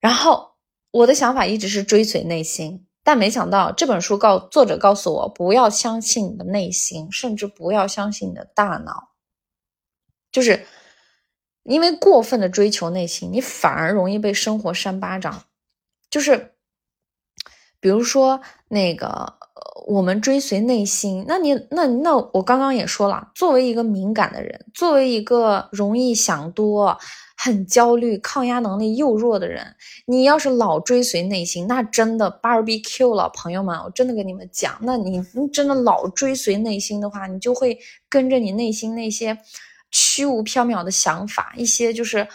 [0.00, 0.50] 然后
[0.90, 2.84] 我的想法一直是追随内心。
[3.02, 9.10] 但没想到这本书告作者告诉我，不要相信你的内心，甚至不要相信你的大脑，
[10.30, 10.66] 就是
[11.62, 15.44] 因为过分的追求内心，你反而容易被生活扇巴掌。
[16.10, 16.54] 就是
[17.80, 19.38] 比如说那个，
[19.86, 26.98] 我们追随内心，那你那那我刚刚也说了，作为一个敏感的人，作为一个容易想多。
[27.42, 29.74] 很焦虑、抗压能力又弱的人，
[30.04, 37.78] 你要是老追随内心，那真的 barbecue 了，朋友们，我真的跟你们讲，那你真的老追随内心的话，你就会
[38.10, 39.38] 跟着你内心那些
[39.90, 42.28] 虚无缥缈的想法，一些就是。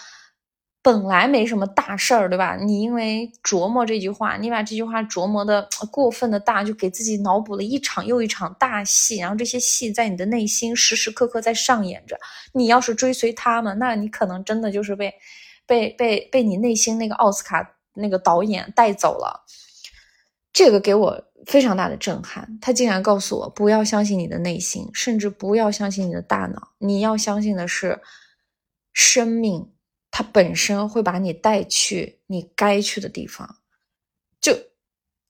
[0.86, 2.56] 本来没什么大事儿，对吧？
[2.56, 12.16] 你因为琢磨这句话，你把这句话琢磨的过分的大，就给自己脑补了一场又一场大戏，然后这些戏在你的内心时时刻刻在上演着。
[12.54, 15.12] 你要是追随他们，那你可能真的就是被
[15.66, 19.44] 被被被你内心那个奥斯卡那个导演带走了。
[20.54, 28.00] 这个给我非常大的震撼，他竟然告诉我不要相信你的内心，甚至不要相信你的大脑，你要相信的是
[28.94, 29.72] 生命。
[30.18, 33.58] 它本身会把你带去你该去的地方，
[34.40, 34.58] 就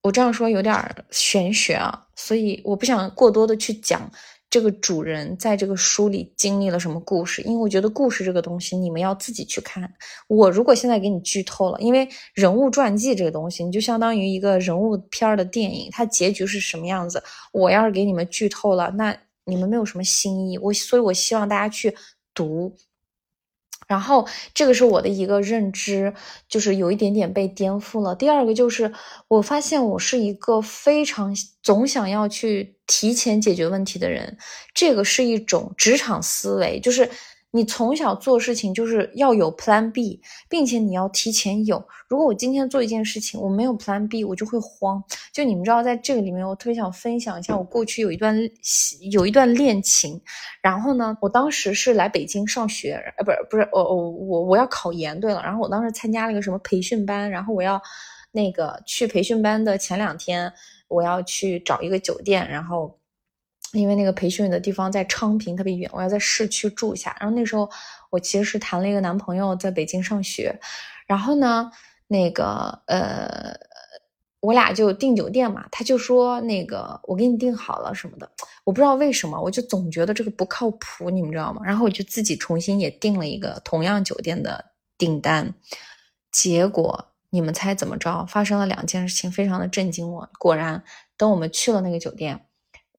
[0.03, 0.75] 我这样说有点
[1.09, 4.07] 玄学啊，所以我不想过多的去讲
[4.47, 9.91] 这个主人在这个书里经历了什么故事，因为我觉得故事这个东西你们要自己去看。
[10.27, 20.59] 我如果现在给你剧透了，因为人物传记这个东西，你就相当于一个人物片的电影，它结局是什么样子，我要是给你们剧透了，那你们没有什么新意。
[20.59, 21.97] 我所以，我希望大家去
[22.35, 22.77] 读。
[23.87, 26.13] 然后，这个是我的一个认知，
[26.47, 28.15] 就是有一点点被颠覆了。
[28.15, 28.91] 第二个就是，
[29.27, 34.37] 我发现我是一个非常总想要去提前解决问题的人，
[34.73, 37.09] 这个是一种职场思维，就是。
[37.55, 41.81] 你从小做事情就是要有 Plan B，并且你要提前有。
[42.09, 45.01] 如果我今天做一件事情，我没有 Plan B，我就会慌。
[45.31, 48.37] 就你们知道，在这个里面，我特别想分享一下我过去有一段
[49.09, 50.21] 有一段恋情。
[50.61, 55.17] 然后呢，我当时是来北京上学，呃，不是不是，我我我我要考研。
[55.17, 57.81] 对了，然后我当时参加了一个什么培训班，然后我要
[58.33, 60.51] 那个去培训班的前两天，
[60.89, 62.99] 我要去找一个酒店，然后。
[63.79, 67.15] 因为那个培训的地方在昌平，特别远，我要在市区住下。
[67.19, 67.69] 然后那时候
[68.09, 70.59] 我其实是谈了一个男朋友，在北京上学。
[71.07, 71.71] 然后呢，
[72.07, 73.55] 那个呃，
[74.39, 78.29] 我俩就订酒店嘛，他就说那个我给你订好了什么的。
[78.63, 81.61] 我不知道为什么，我就总觉得这个不靠谱，你们知道吗？
[81.63, 84.65] 然后我就自己重新也订了一个同样酒店的
[84.97, 85.53] 订单。
[86.31, 88.25] 结果你们猜怎么着？
[88.25, 90.29] 发生了两件事情，非常的震惊我。
[90.39, 90.83] 果然，
[91.17, 92.44] 等我们去了那个酒店，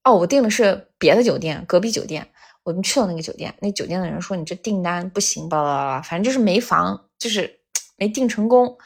[0.07, 2.25] 哦，我订的是别的酒店，隔壁酒店。
[2.63, 7.59] 我们去了那个酒店，那酒店的人说你这订单不行，巴拉巴拉，反正就是没房，就是
[7.99, 8.77] 没订成功。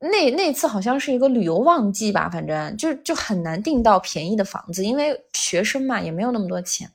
[0.00, 6.88] 那那次好像是一个旅游旺季吧，反正就就很难订到便宜的房子，因为学生嘛也没有那么多钱。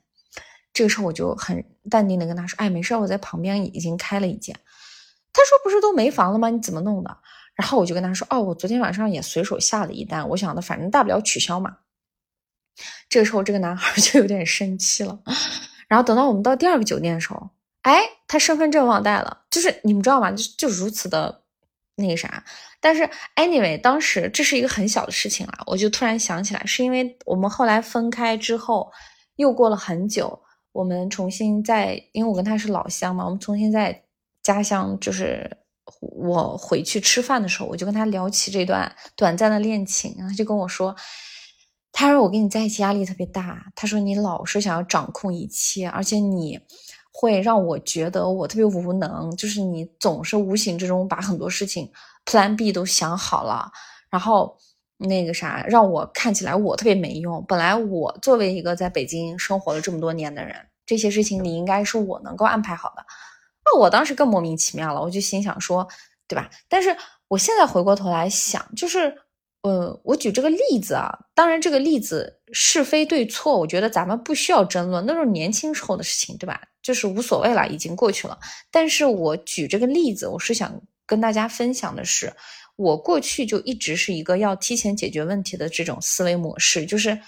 [0.72, 4.54] 这个时候我就很淡定的跟他说：“哎，没事，我在旁边已经开了一间。”
[5.32, 6.48] 他说：“不是都没房了吗？
[6.48, 7.16] 你怎么弄的？”
[7.54, 11.78] 然后我就跟他说：“哦，我昨天晚上也随手下了一单，我想的反正大不了取消嘛。”
[13.08, 15.18] 这个时候这个男孩 就有点生气了。
[15.88, 17.50] 然后等到我们到第二个酒店的时候，
[17.82, 20.30] 哎，他身份证忘带了，就是你们知道吗？
[20.32, 21.42] 就就如此的
[21.94, 22.42] 那个啥。
[22.80, 28.90] 但是 anyway，当时这是一个很小的事情了，我就突然想起来，是因为我们后来分开之后，
[29.36, 34.02] 又过了很久，我们重新在，因为我跟他是老乡嘛，我们重新在
[34.42, 35.48] 家乡，就是
[36.00, 40.96] 我回去吃饭的时候，我就跟他聊起这段短暂的恋情，然后他就跟我说。
[41.98, 46.60] 他说：“我跟你在一起压力特别大。”他说：“你老是想要掌控一切，而且你
[47.10, 49.34] 会让我觉得我特别无能。
[49.34, 51.90] 就是你总是无形之中把很多事情
[52.26, 53.72] Plan B 都想好了，
[54.10, 54.58] 然后
[54.98, 57.42] 那个啥，让我看起来我特别没用。
[57.48, 60.54] 本来我作为一个在北京生活了这么多年的人，
[60.84, 63.02] 这些事情你应该是我能够安排好的。
[63.64, 65.88] 那我当时更莫名其妙了，我就心想说，
[66.28, 66.50] 对吧？
[66.68, 66.94] 但是
[67.28, 69.16] 我现在回过头来想，就是。”
[69.66, 76.62] 呃，我举这个例子啊，当然这个例子是非对错，我觉得咱们不需要争论，那是年轻时候的事情，对吧？
[76.80, 78.38] 就是无所谓了，已经过去了。
[78.70, 82.32] 但是我举这个例子，我是想跟大家分享的是，
[82.76, 87.18] 我过去就一直是一个要提前解决问题的这种思维模式，就是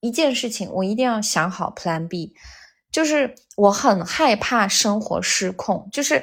[0.00, 2.34] 一件事情我一定要想好 Plan B，
[2.92, 6.22] 就是我很害怕生活失控，就是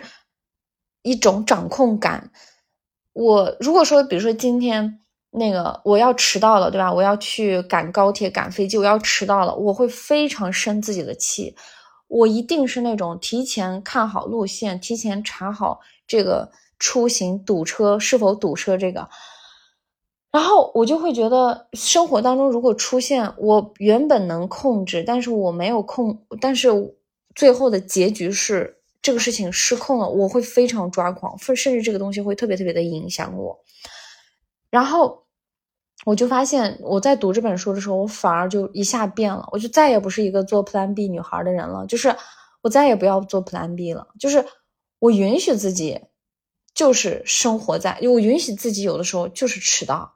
[1.01, 2.31] 一种掌控感。
[3.13, 4.99] 我如果说，比如说今天。
[5.35, 6.93] 那个我要迟到了，对吧？
[6.93, 11.55] 我要去赶高铁、赶飞机，我要迟到了，我会非常生自己的气。
[12.07, 19.09] 我一定是那种提前看好路线，提前查好这个出行堵车是否堵车这个，
[20.31, 26.69] 然后我就会觉得生活当中如果出现我原本能控制，但是我没有控，但是
[27.33, 33.59] 最后的结局是这个事情失控了，我会非常抓狂，甚甚至这个东西会特别特别的影响我，
[34.69, 35.22] 然后。
[36.05, 41.85] 我就发现，我在读这本书的时候，我反而就一下变了，我就再也不是一个做 Plan B 女孩的人了。
[41.85, 42.15] 就是
[42.61, 44.45] 我再也不要做 Plan B 了，就是
[44.99, 46.01] 我允许自己，
[46.73, 50.13] 就是生活在，我允许自己有的时候就是迟到，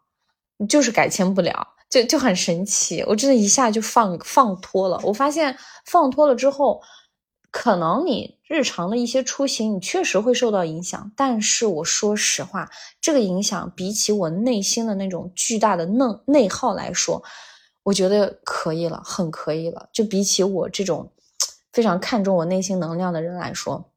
[0.68, 3.04] 就是改签不了，就就很神奇。
[3.08, 5.00] 我真的一下就放放脱了。
[5.04, 6.82] 我发现放脱了之后。
[7.50, 12.70] 可能你日常的一些出行，你确实会受到影响，但是我说实话，
[13.02, 17.24] 这个影响比起我内心的那种巨大的内内耗来说，
[17.84, 19.90] 我觉得可以了，很可以了。
[19.92, 21.12] 就比起我这种
[21.72, 23.92] 非常看重我内心能量的人来说，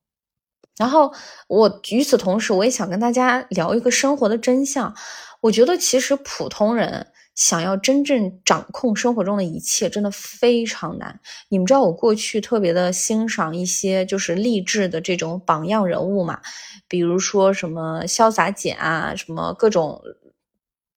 [0.79, 1.13] 然后
[1.49, 4.95] 我与此同时，我也想跟大家聊一个生活的真相。
[5.43, 7.10] 我觉得其实普通人。
[7.35, 11.21] 想要真正掌控生活中的一切，真的非常难。
[11.49, 16.41] 你们知道我过去特别的欣赏一些就是励志的这种榜样人物嘛，
[16.87, 20.03] 比如说什么潇洒姐啊，什么各种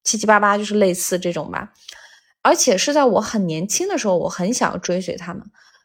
[0.02, 1.72] 七七八八，就是类似这种吧。
[2.42, 5.42] 而且是在我很年轻的时候，我很想要追随他们。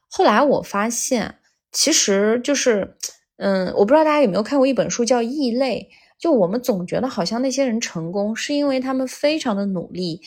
[0.09, 1.39] 后来我发现，
[1.71, 2.97] 其实就是，
[3.37, 10.21] 嗯，我不知道大家有没有看过一本书叫《异类》，就我们总觉得好像那些人成功是因为他们非常的努力。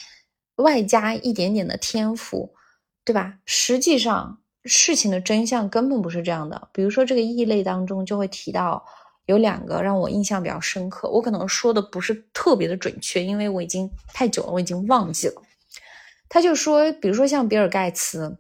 [0.56, 2.54] 外加一点点的天赋，
[3.06, 3.38] 对吧？
[3.46, 6.68] 实际上事情的真相根本不是这样的。
[6.72, 8.84] 比如说这个异类当中就会提到
[9.24, 15.42] 有两个让我印象比较深刻，我可能说的不是特别的准确，因为我已经太久了，我已经忘记了。
[16.28, 18.36] 他就说，比如说像比尔盖茨，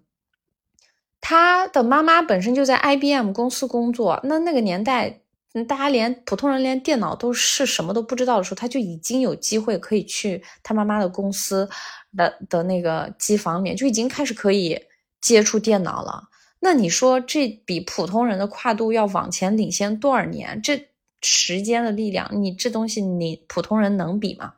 [1.18, 5.21] 他的妈妈本身就在 IBM 公司工作，那那个年代。
[5.68, 11.68] 大家连普通人连电脑都是什么都不知道的时候，他就已经有机会可以去他妈妈的公司
[12.16, 14.80] 的的那个机房里面，就已经开始可以
[15.20, 16.24] 接触电脑了。
[16.58, 20.62] 那你说这比普通人的跨度要往前领先多少年？
[20.62, 20.88] 这
[21.20, 24.54] 时间的力量，你这东西你普通人能比吗？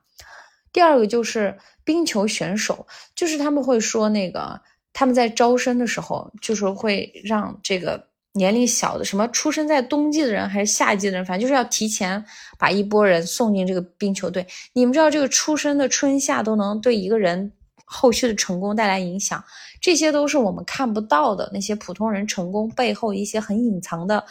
[0.72, 4.60] 第二个就是冰球选手，就是他们会说那个
[4.92, 8.13] 他们在招生的时候，就是会让这个。
[8.34, 12.22] 年龄小的，什么出生在冬季的人还是夏季的人，反正就是要提前
[12.58, 14.46] 把一波人送进这个冰球队。
[14.72, 17.52] 你们知道，这个出生的春夏都能对一个人
[17.84, 19.42] 后续的成功带来影响，
[19.80, 24.24] 这些都是我们看不到的那些普通人成功背后一些很隐藏的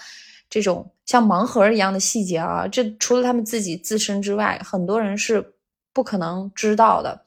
[0.49, 5.53] 这种像盲盒一样的细节啊，这除了他们自己自身之外，很多人是
[5.93, 7.23] 不可能知道的。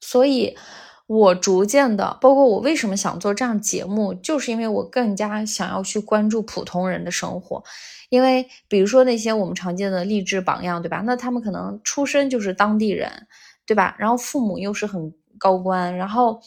[0.00, 0.56] 所以，
[1.08, 7.64] 我逐渐的，包括我为什么想做这样节目，就是因为我更加想要去关注普通人的生活。
[8.10, 11.02] 因为比如说那些我们常见的励志榜样，对吧？
[11.04, 13.26] 那他们可能出身就是当地人，
[13.66, 13.96] 对吧？
[13.98, 16.40] 然后父母又是很高官，然后。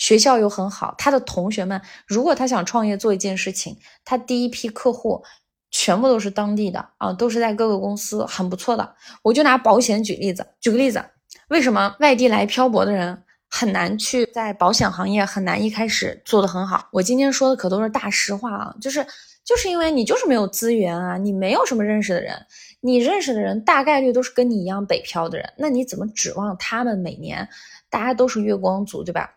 [0.00, 5.24] 学校又很好，他的同学们，如果他想创业做一件事情，他第一批客户
[5.72, 8.94] 全部都是当地的啊，都是在各个公司很不错的。
[9.24, 11.04] 我就拿保险举例子，举个例子，
[11.48, 16.88] 为什么外地来漂泊的人很难去在保险行业很难一开始做得很好？
[16.92, 19.04] 我今天说的可都是大实话啊，就是
[19.44, 22.36] 就是因为你就是没有资源啊，你没有什么认识的人，
[22.80, 27.48] 你认识的人大概率都是跟你一样北漂的人，那你怎么指望他们每年
[27.88, 29.30] 大家都是月光族，对吧？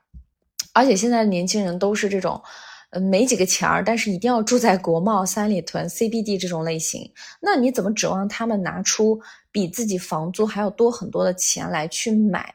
[0.73, 2.41] 而且现在的年轻人都是这种，
[2.91, 7.09] 呃，没几个钱儿，但是一定要住在国贸、三里屯、CBD 这种类型。
[7.41, 9.19] 那你怎么指望他们拿出
[9.51, 12.53] 比自己房租还要多很多的钱来去买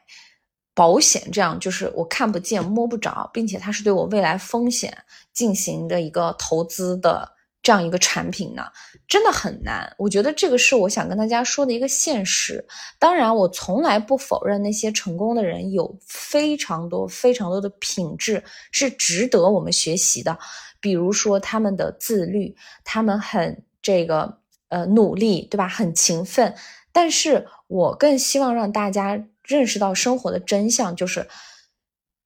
[0.77, 1.29] 保险？
[1.33, 4.97] 这样就是我看不见、摸不着，并且它是对我未来风险
[5.33, 7.33] 进行的一个投资的。
[7.63, 8.63] 这样一个产品呢，
[9.09, 9.93] 真的很难。
[9.99, 12.65] 我觉得这个是我想跟大家说的一个现实。
[12.97, 20.39] 当然，我从来不否认那些成功的人有非常多、非常多的品质是值得我们学习的。
[20.81, 22.55] 比如说他们的自律，
[22.85, 25.67] 他们很这个呃努力，对吧？
[25.67, 26.55] 很勤奋。
[26.93, 31.27] 但是我更希望让大家认识到生活的真相，就是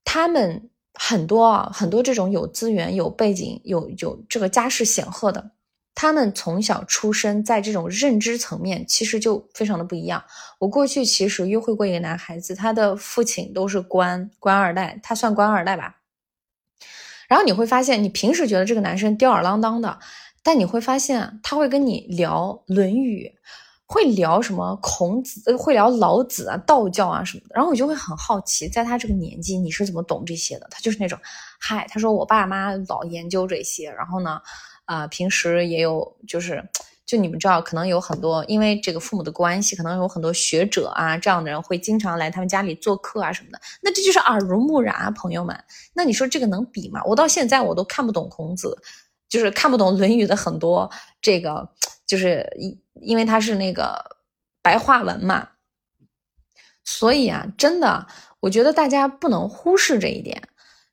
[0.04, 0.70] 他们。
[0.94, 5.52] 很多啊，很多这种有资源、有背景、有有这个家世显赫的，
[5.94, 10.22] 他们从小出生在这种认知层面，其实就非常的不一样。
[10.58, 16.00] 我过去其实约会过一个男孩子，他的父亲都是官官二代，他算官二代吧。
[17.28, 20.00] 然后你会发现，你平时觉得这个男生吊儿郎当的，
[20.42, 23.32] 但你会发现他会跟你聊《论语》。
[23.92, 30.68] 会聊什么孔子，会聊老子啊、道教啊什么的，然后我就会很好奇，在他这个年纪，你是怎么懂这些的？
[30.70, 31.18] 他就是那种，
[31.58, 34.40] 嗨，他说我爸妈老研究这些，然后呢，
[34.84, 36.64] 啊，平时也有，就是，
[37.04, 45.64] 就你们知道，可能有很多，因为这个父母的关系，可能有很多学者啊这样的人会经常来他们家里做客啊什么的，那这就是耳濡目染啊，朋友们，
[45.94, 47.02] 那你说这个能比吗？
[47.04, 48.78] 我到现在我都看不懂孔子，
[49.28, 50.88] 就是看不懂《论语》的很多
[51.20, 51.68] 这个。
[52.10, 54.16] 就是因因为它是那个
[54.60, 55.48] 白话文嘛，
[56.82, 58.04] 所以啊，真的，
[58.40, 60.42] 我觉得大家不能忽视这一点。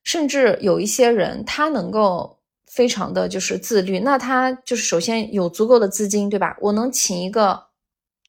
[0.04, 6.56] 甚至有一些人，他能够非常的就是自律，那他就是首先有足够的资金，对吧？
[6.62, 7.62] 我能请一个，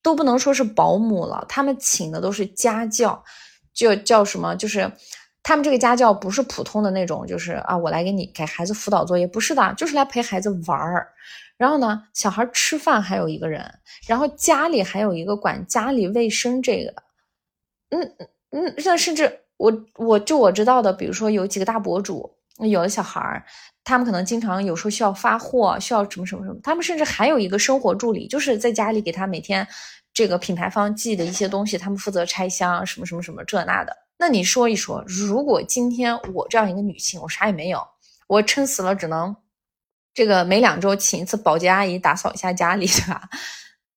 [0.02, 3.22] 都不能说是保姆了，他们请的都是家教，
[3.74, 4.56] 就叫什么？
[4.56, 4.90] 就是
[5.48, 11.08] 他们这个家教不是普通的那种，就是啊，我来给你给孩子辅导作业，不是的，就是来陪孩子玩儿。
[11.56, 13.64] 然后呢，小孩吃饭还有一个人，
[14.06, 16.92] 然后家里还有一个管家里卫生这个，
[17.88, 23.42] 嗯嗯嗯，那甚至我我就我知道的，比如说有几个大博主，有的小孩儿，
[23.84, 29.66] 他们可能经常有时候需要发货，需要什么什么什么，他们甚至还有一个生活助理，就是在家里给他每天
[30.12, 33.96] 这个品牌方寄的一些东西，他们负责拆箱，什么什么什么这那的。
[34.18, 37.80] 那你说一说，如果今天我这样一个女性，我啥也没有，
[38.26, 39.34] 我撑死了只能。
[40.12, 43.28] 这个每两周请一次保洁阿姨打扫一下家里， 对吧？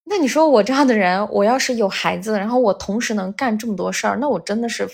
[0.04, 4.88] 那你说我这样的人，我要是有孩子，然后我同时能干这么多事儿，那我真的是。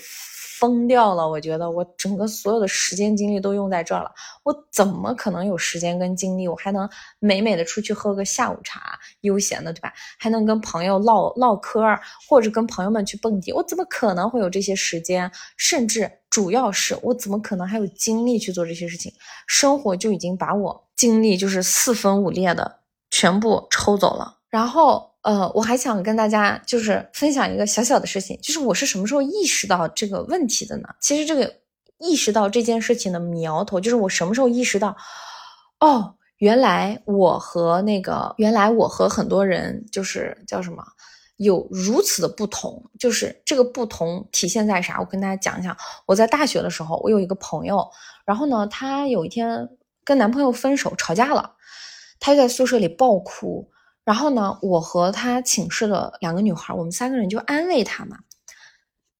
[0.58, 1.28] 疯掉了！
[1.28, 4.10] 我觉得我整个所有的时间精力都用在这儿了，
[4.42, 6.48] 我怎么可能有时间跟精力？
[6.48, 6.88] 我还能
[7.20, 9.92] 美美的出去喝个下午茶，悠闲的，对吧？
[10.18, 11.80] 还能跟朋友唠唠嗑，
[12.28, 15.30] 或者跟朋友们去蹦迪，我怎么可能会有这些时间？
[15.56, 19.12] 甚至主要是我怎么可能还有精力去做这些事情？
[19.46, 22.80] 生活就已经把我精力就是四分五裂的
[23.10, 25.06] 全部抽走了，然后。
[25.22, 30.88] 呃，我还想跟大家就是分享一个小小的事情，就是我是什么时候意识到这个问题的呢？
[31.00, 31.52] 其实这个
[31.98, 34.96] 意识到这件事情的苗头，就是我什么时候意识到，
[35.80, 40.82] 哦，原来我和那个，原来我和很多人就是叫什么，
[41.36, 44.98] 有如此的不同，就是这个不同体现在啥？
[44.98, 45.76] 我跟大家讲一讲，
[46.06, 47.86] 我在大学的时候，我有一个朋友，
[48.24, 49.68] 然后呢，她有一天
[50.04, 51.56] 跟男朋友分手吵架了，
[52.18, 53.68] 她就在宿舍里爆哭。
[54.08, 58.20] 然后呢，我和他寝室的两个女孩，我们三个人就安慰他嘛。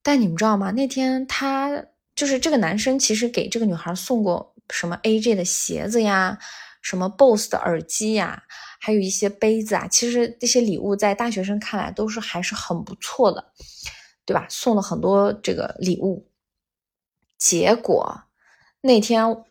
[0.03, 0.71] 但你们知道吗？
[0.71, 1.85] 那天他
[2.17, 6.39] 就是这个男生，其实给这个女孩送过什么 AJ 的鞋子呀，
[6.81, 8.45] 什么 BOSS 的耳机呀，
[8.81, 9.87] 还有一些杯子啊。
[9.89, 13.53] 其实这些礼物在大学生看来都是还是很不错的，
[14.25, 14.47] 对吧？
[14.49, 16.27] 送了很多这个礼物。
[17.37, 18.23] 结果
[18.81, 19.45] 那天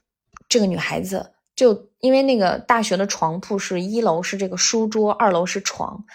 [0.50, 6.06] 这个女孩子就因为那个大学的床铺是一楼是这个书桌，二楼是床，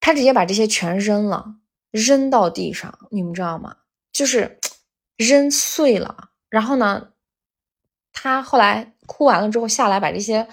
[0.00, 1.44] 他直接把这些全扔了，
[1.90, 3.76] 扔到地上，你们知道吗？
[4.12, 4.58] 就是
[5.18, 6.30] 扔碎了。
[6.48, 7.08] 然后呢，
[8.14, 10.48] 他后来哭完了之后下来把这些，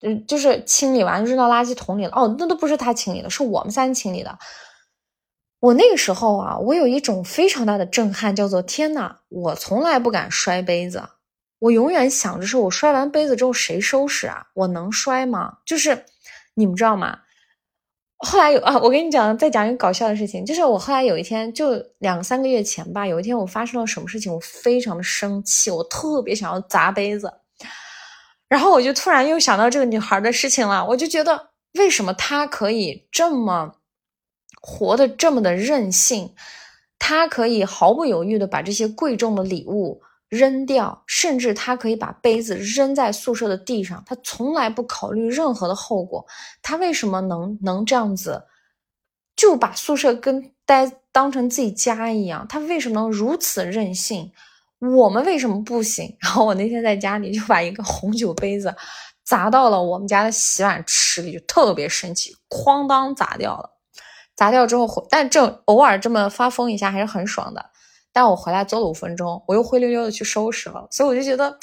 [0.00, 2.12] 嗯，就是清理完扔到垃圾桶里了。
[2.16, 4.36] 哦，那都不是他清理的，是我们三清理的。
[5.60, 11.10] 我那个时候啊，我有一种非常大的震撼，叫做天呐，我从来不敢摔杯子。
[11.58, 14.46] 我永远想着是我摔完杯子之后谁收拾啊？
[14.54, 15.58] 我能摔吗？
[15.64, 16.04] 就是
[16.54, 17.20] 你们知道吗？
[18.18, 27.32] 后来有啊，我跟你讲，再讲一个搞笑的事情，就是我后来有一天，就两三个月前吧，有一天我发生了什么事情，我非常的生气，我特别想要砸杯子，
[28.48, 33.76] 然后我就突然又想到这个女孩的事情了，我就觉得为什么她可以这么
[34.62, 36.34] 活得这么的任性，
[36.98, 40.02] 她可以毫不犹豫的把这些贵重的礼物。
[40.28, 46.26] 扔掉，甚至他可以把杯子扔在宿舍的地上，他从来不考虑任何的后果。
[46.62, 48.44] 他为什么能能这样子，
[49.36, 52.46] 就把宿舍跟待当成自己家一样？
[52.48, 54.32] 他为什么能如此任性？
[54.78, 56.16] 我们为什么不行？
[56.20, 58.74] 然后我那天在家里就把一个红酒杯子
[59.24, 63.70] 砸到了我们家的洗碗池里，就特别生气，哐当砸掉了。
[64.34, 67.64] 砸掉之后，但这偶尔这么发疯一下还是很爽的。
[68.16, 71.54] 但我回来走了五分钟，我又灰溜溜的去收拾了，所以我就觉得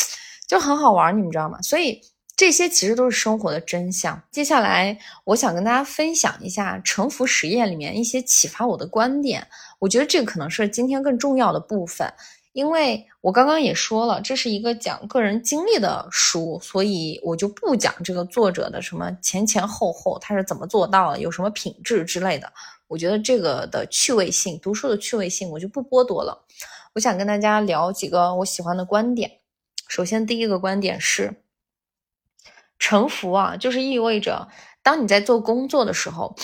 [0.47, 1.59] 就很好玩，你们知道吗？
[1.63, 1.99] 所以
[2.35, 4.21] 这些其实都是生活的真相。
[4.31, 9.47] 接下来我想跟大家分享一下沉浮实验里面一些启发我的观点，
[9.79, 12.13] 我觉得这个可能是今天更重要的部分，
[12.51, 22.53] 因为我刚刚也说了，这是一个讲个人经历的书，所以我就不讲这个作者的什么前前后后，他是怎么做到的，有什么品质之类的。
[22.87, 26.45] 我觉得这个的趣味性，读书的趣味性，我就不剥夺了。
[26.93, 29.39] 我想跟大家聊几个我喜欢的观点。
[29.87, 31.43] 首先，第一个观点是，
[32.77, 34.47] 臣服啊，就是意味着
[34.81, 36.35] 当你在做工作的时候，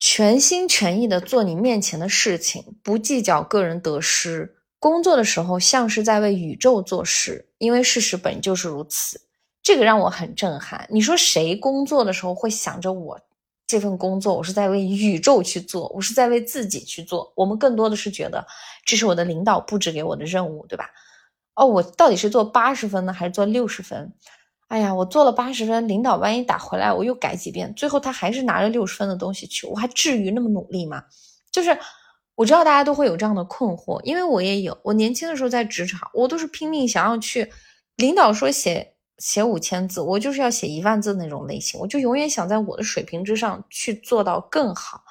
[0.00, 4.56] 全心全意的做你面前的事情，不计较个人得失。
[4.78, 9.20] 工作的时候像是在为宇宙做事，因为事实本就是如此。
[9.60, 10.86] 这个让我很震撼。
[10.88, 13.20] 你说谁工作的时候会想着我？
[13.68, 17.30] 这份工作，我是在为宇宙去做，我是在为自己去做。
[17.36, 18.44] 我们更多的是觉得
[18.86, 20.90] 这是我的领导布置给我的任务，对吧？
[21.54, 24.10] 哦，我到底是做八十分呢，还是做六十分？
[24.68, 31.04] 哎呀，我做了八十分，领导万一打回来，我又改几遍，最后他还是拿着六十分的东西去，我还至于那么努力吗？
[31.52, 31.78] 就是
[32.36, 34.78] 我知道大家都会有这样的困惑，因为我也有。
[34.82, 37.52] 我年轻的时候在职场，我都是拼命想要去，
[37.96, 38.94] 领导说写。
[39.18, 45.02] 写五千字，我就是要写一万字那种类型，我就永远想在我的水平之上去做到更好。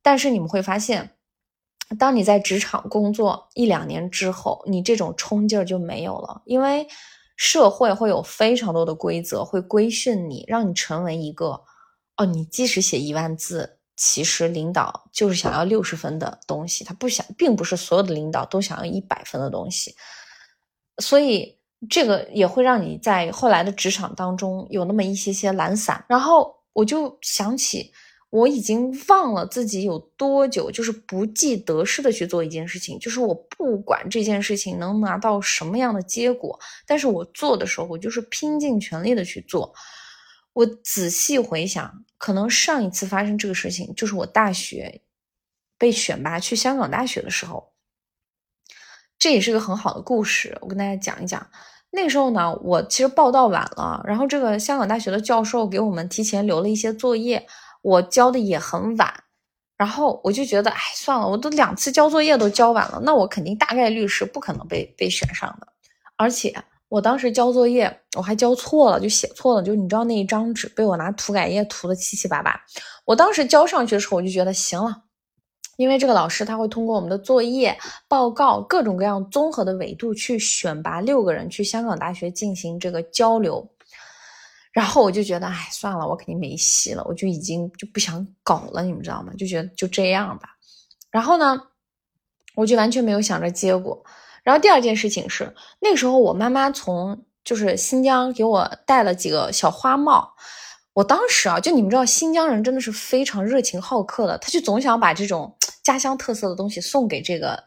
[0.00, 1.16] 但是你们会发现，
[1.98, 6.86] 当你在职场工作一两年之后，你这种冲劲儿就没有了，因为
[7.36, 11.60] 社会会有非常多的规则会规训你，让你成为一个
[12.16, 19.94] 哦，你即使写一万字，其实领导就是想要六十分的东西，他不想，并不是所有的领导都想要一百分的东西，
[20.98, 21.58] 所以。
[21.88, 27.92] 这个也会让你在后来的职场当中有那么一些些懒散，然后我就想起，
[28.30, 39.74] 我已经忘了自己有多久就是不计得失的去做一件事情，就是我不管这件事情能拿到什么样的结果，但是我做的时候，我就是拼尽全力的去做。
[40.54, 45.02] 我仔细回想，可能上一次发生这个事情，就是我大学
[45.76, 47.73] 被选拔去香港大学的时候，
[49.18, 51.46] 这也是个很好的故事，我跟大家讲一讲。
[51.90, 57.46] 那时候呢，我其实报到晚了，然后这个香港大学的教授给我们提前留了一些作业，
[57.82, 59.14] 我交的也很晚，
[59.76, 65.68] 然后我就觉得，哎，算了，我都两次交作业都交晚了，那我肯定大概率是不可能被被选上的。
[66.16, 66.52] 而且
[66.88, 72.60] 我当时交作业，我还交错了，就写错了，就你知道那一张纸被我拿涂改液涂的七七八八。
[73.04, 75.03] 我当时交上去的时候，我就觉得行了。
[75.76, 77.76] 因为这个老师他会通过我们的作业、
[78.08, 83.68] 报告各种各样综合的维度去选拔六个人去香港大学进行这个交流，
[84.72, 89.32] 然后我就觉得，哎，算了，我肯定没戏了，我就已经就不想搞了，你们知道吗？
[89.38, 90.48] 就觉得就这样吧。
[91.10, 91.60] 然后呢，
[92.54, 94.04] 我就完全没有想着结果。
[94.42, 100.34] 然后第二件事情是，那个时候我妈妈从就是新疆给我带了几个小花帽。
[100.92, 107.62] 我当时啊，就你们知道，新疆人真的是非常热情好客的，他就总想把这种家乡特色的东西送给这个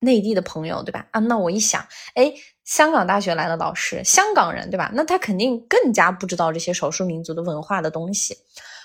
[0.00, 1.06] 内地的朋友，对吧？
[1.12, 2.30] 啊，那我一想，哎，
[2.64, 4.90] 香港大学来的老师，香港人，对吧？
[4.92, 8.36] 那他肯定更加不知道这些少数民族的文化的东西。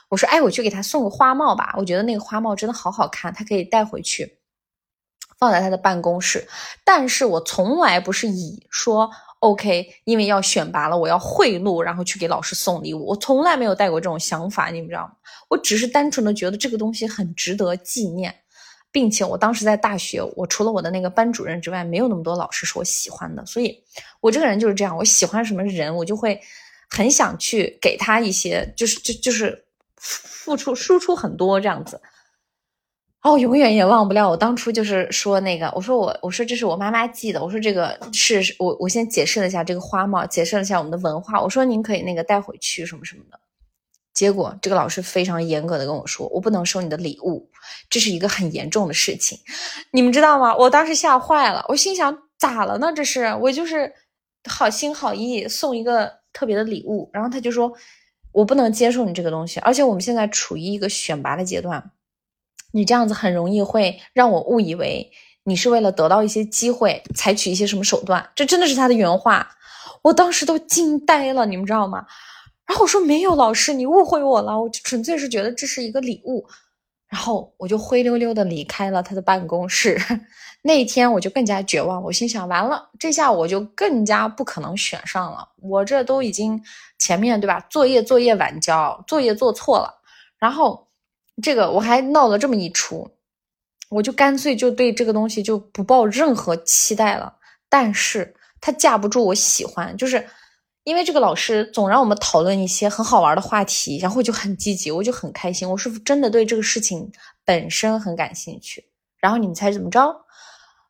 [0.07, 4.38] 我说，哎，我去给他送个花帽吧，我觉得那个花帽真的好好看，他可以带回去，
[5.38, 6.47] 放在他的办公室。
[6.86, 9.09] 但是我从来不是以说。
[9.41, 13.07] OK，因为要选拔了，我要贿赂，然后去给老师送礼物。
[13.07, 15.14] 我从来没有带过这种想法，你们知道吗？
[15.49, 18.40] 我只是单纯的觉得这个东西很值得纪念，
[18.91, 23.45] 并且我当时在大学，我除了我的那个班主任之外，没有那么多老师是我喜欢的。
[23.45, 23.81] 所以，
[24.19, 26.39] 我这个人就是这样，我喜欢什么人，我就会
[26.89, 29.63] 很想去给他一些，就是就就是
[29.95, 32.01] 付出输出很多这样子。
[33.23, 43.39] 哦，永远也忘不了我当初就是说那个，我说我我说这是我妈妈寄的，我说这个是我我先解释了一下这个花帽，解释了一下我们的文化，我说您可以那个带回去什么什么的。
[44.11, 47.47] 结果这个老师非常严格的跟我说，我不能收你的礼物，
[47.89, 49.38] 这是一个很严重的事情，
[49.91, 50.55] 你们知道吗？
[50.55, 52.91] 我当时吓坏了，我心想咋了呢？
[52.95, 53.93] 这是我就是
[54.49, 57.72] 好心好意送一个特别的礼物，然后他就说
[58.32, 61.91] 我不能接受你这个东西，而且我们现在处于一个选拔的阶段。
[62.74, 65.11] 你这样子很容易会让我误以为
[65.43, 68.30] 你是为了得到一些机会，采取一些什么手段。
[68.34, 69.45] 这真的是他的原话，
[70.03, 72.05] 我当时都惊呆了，你们知道吗？
[72.65, 76.47] 然后我说没有，老师你误会我了，我纯粹是觉得这是一个礼物。
[77.12, 79.99] 然后我就灰溜溜的离开了他的办公室。
[80.64, 85.47] 那一天我就更加绝望，我心想完了，这下我就更加不可能选上了。
[85.62, 86.59] 我这都已经
[86.97, 87.59] 前面对吧？
[87.70, 90.01] 作业作业晚交，作业做错了，
[90.39, 90.88] 然后。
[91.41, 93.09] 这个我还闹了这么一出，
[93.89, 97.34] 我就干脆就对这个东西就不抱任何期待了。
[97.68, 100.24] 但是他架不住我喜欢，就是
[100.84, 105.69] 因为这个老师总让我们讨论一些很好玩的话题，然后就很积极，我就很开心。
[105.69, 107.11] 我是真的对这个事情
[107.45, 108.84] 本身很感兴趣。
[109.19, 110.15] 然后你们猜怎么着？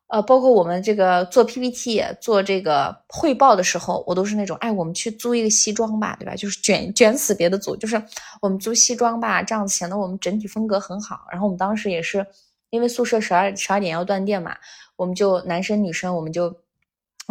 [0.08, 6.36] 呃，包括我们这个做 PPT、做这个汇报的时候，我都是那种，哎，我们去租一个西装吧，对吧？
[6.36, 8.02] 就是卷卷死别的组，就是
[8.42, 11.22] 我们租西装吧，这样子显得我们整体风格很好。
[11.32, 12.26] 然后我们当时也是，
[12.72, 14.54] 因为宿舍十二十二点要断电嘛，
[14.98, 16.54] 我们就男生女生我们就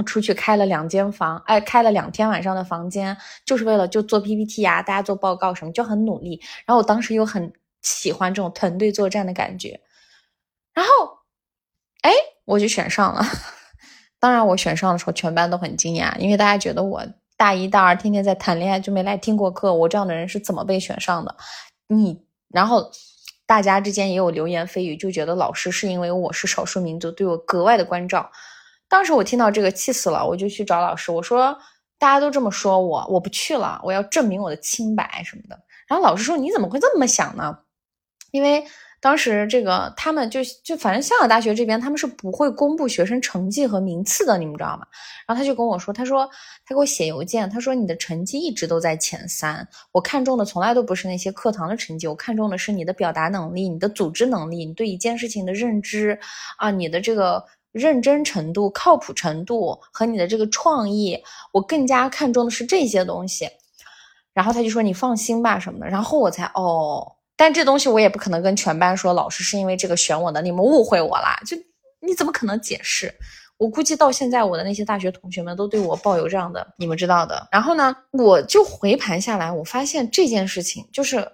[0.05, 6.41] 出去开了两间房，哎，开了两天晚上的房间，就是为了就做 PPT 呀，大家做报告什么就很努力。
[6.67, 9.81] 然后我当时又很喜欢这种团队作战的感觉，
[10.75, 10.91] 然后，
[12.03, 12.11] 哎。
[12.47, 13.25] 我就选上了，
[14.19, 17.01] 当然我选上的时候，全班都很惊讶，因为大家觉得我
[17.37, 19.73] 大一大二天天在谈恋爱，就没来听过课。
[19.73, 21.37] 我这样的人是怎么被选上的？
[21.87, 22.91] 你，然后
[23.47, 28.29] 大家之间也有流言蜚语，就觉得老师是因为我是少数民族，对我格外的关照。
[28.91, 31.57] 当时我听到这个气死了，我就去找老师，我说
[31.99, 35.59] 大家都这么说我，我不去了，我要证明我的清白什么的。
[35.89, 37.61] 然后老师说你怎么会这么想呢？
[38.33, 38.67] 因为。
[39.03, 44.87] 当时这个他们就就反正香港大学这边他们是不会公布学生成绩和名次的，你们知道吗？
[45.27, 46.29] 然后他就跟我说，他说
[46.67, 56.21] 他给我写邮件，他说你的成绩一直都在前三，我看中的从来都不是那些课堂的成绩，我看中的是你的表达能力、你的组织能力、你对一件事情的认知
[56.59, 63.49] 啊，你的这个认真程度、靠谱程度和你的这个创意，我更加看重的是这些东西。
[64.33, 67.17] 然后他就说你放心吧什么的，然后我才哦。
[67.37, 71.41] 但这东西我也不可能跟全班说，老师是因为这个选我的，你们误会我啦。
[71.47, 71.57] 就
[72.01, 73.13] 你怎么可能解释？
[73.57, 77.49] 我估计到现在我的那些大学同学们都对我抱有这样的，你们知道的。
[77.51, 81.27] 然后呢，我就回盘下来，我发现这件事情就是，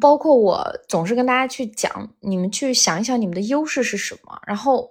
[0.00, 4.40] 包括我总是跟大家去讲，你们去想一想你们的优势是什么。
[4.46, 4.90] 然后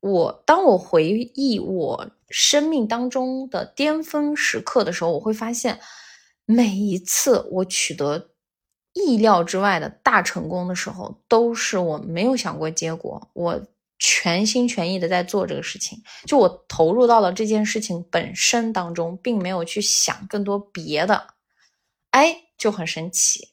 [0.00, 5.80] 我当我回忆我生命当中的巅峰时刻的时候，我会发现
[6.44, 8.30] 每一次我取得。
[8.94, 13.62] 意料之外的大成功的时候，都是我没有想过结果，我
[13.96, 21.28] 全心全意的在做这个事情，就我投入到了这件事情本身当中，并没有去想更多别的，
[22.10, 23.50] 哎，就很神奇。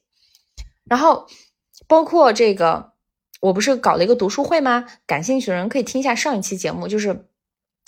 [0.85, 1.27] 然后，
[1.85, 2.93] 包括这个，
[3.45, 4.83] 我不是搞了一个读书会吗？
[5.05, 7.27] 感兴趣的人可以听一下上一期节目，就是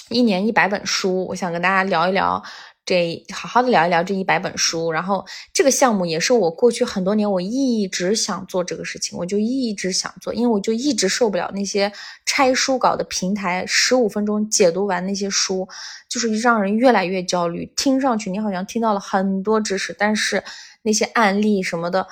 [0.09, 2.43] 一年一百本书，我想跟大家聊一聊。
[2.85, 11.91] 这好好的聊一聊这一百本书，然后这个项目也是我过去很多年我一直想做这个事情，我就一直想做，因为我就一直受不了那些
[12.27, 15.67] 拆书稿的平台，十五分钟解读完那些书，
[16.07, 17.65] 就是让人越来越焦虑。
[17.75, 20.41] 听上去你好像听到了很多知识，但是
[20.83, 22.07] 那些案例什么的，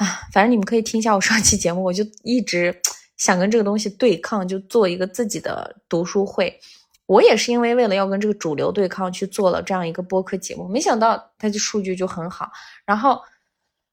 [0.00, 2.74] 啊，反正你们可以听一下我上期节目，我就一直
[3.18, 6.58] 想跟这个东西对抗，就做一个自己的读书会。
[7.04, 12.50] 我也是因为为了要跟这个主流对抗，去做了这样一个播客节目，没想到它的数据就很好，
[12.86, 13.20] 然后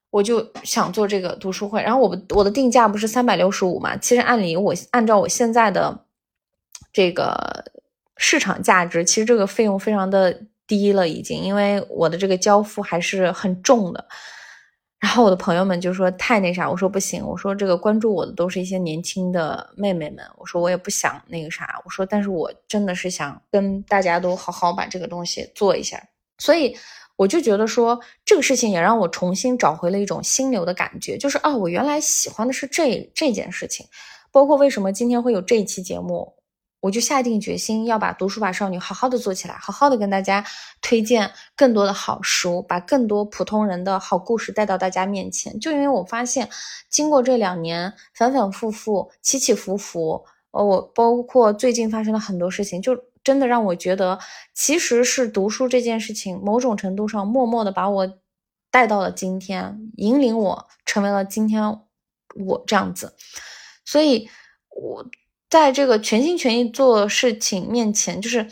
[0.10, 3.97] 我就想做这个读书会，然后我我的定价不是三百六十五嘛？
[3.97, 6.05] 其实按理我按照我现在的
[6.93, 7.66] 这个
[8.16, 14.08] 市场价值，其实这个费用非常的低了已经，因为我的这个交付还是很重的。
[15.00, 26.02] 然后我的朋友们就说太那啥，我说不行，我说这个关注我的都是一些年轻的妹妹们，我说我也不想那个啥，我说但是我真的是想跟大家都好好把这个东西做一下，
[26.39, 26.76] 所以
[27.16, 33.86] 我就觉得说这个事情也让我重新找回了一种心流的感觉，就是啊，我原来喜欢的是这这件事情，
[34.32, 36.34] 包括为什么今天会有这一期节目。
[36.80, 40.45] 我就下定决心要把读书吧少女好好的做起来，好好的跟大家
[40.80, 45.59] 推荐更多的好书，把更多普通人的好故事带到大家面前。
[45.59, 46.47] 就因为我发现，
[46.88, 54.19] 经过这两年反反复复、起起伏伏，呃，我包括最近发生了很多事情，就真的让我觉得，
[54.53, 58.17] 其实是读书这件事情，某种程度上默默的把我
[58.69, 61.80] 带到了今天，引领我成为了今天
[62.45, 63.15] 我这样子。
[63.84, 64.30] 所以，
[64.69, 65.03] 我。
[65.50, 68.45] 在这个全心全意做事情面前，就是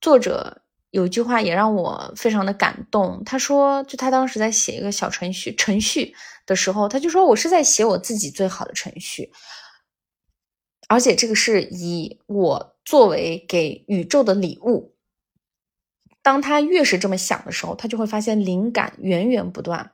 [0.00, 3.22] 作者有一句话也让我非常的感动。
[3.24, 9.32] 他说，就他当时在写一个小程序程序的时候，他就说我是在写我自己最好的程序，
[10.88, 14.94] 而且这个是以我作为给宇宙的礼物。
[16.20, 19.92] 当他越是这么想的时候，他就会发现灵感源源不断，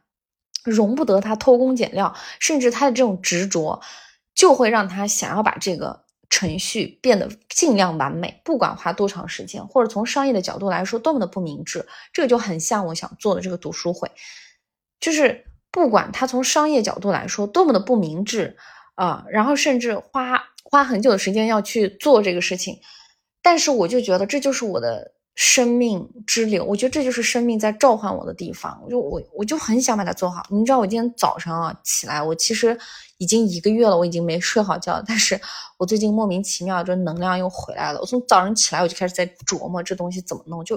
[0.65, 3.81] 容不得他偷工减料，甚至他的这种执着，
[4.35, 6.08] 就会让他想要把这个。
[6.31, 14.11] 程序变得尽量完美，不管花多长时间，或者从商业的角度来说多么的不明智，这个就很像我想做的这个读书会，
[15.01, 18.57] 就是不管它从商业角度来说多么的不明智
[18.95, 22.79] 啊，然后甚至花花很久的时间要去做这个事情，
[23.43, 25.15] 但是我就觉得这就是我的。
[25.41, 28.77] 生命之流，我觉得这就是生命在召唤我的地方。
[28.83, 30.45] 我就我我就很想把它做好。
[30.51, 32.77] 你知道，我今天早上啊起来，我其实
[33.19, 35.01] 已经一个月了，我已经没睡好觉。
[35.07, 35.41] 但是
[35.77, 38.01] 我最近莫名其妙，这能量又回来了。
[38.01, 40.77] 我从早上起来我就开始在琢磨这东西怎么弄，就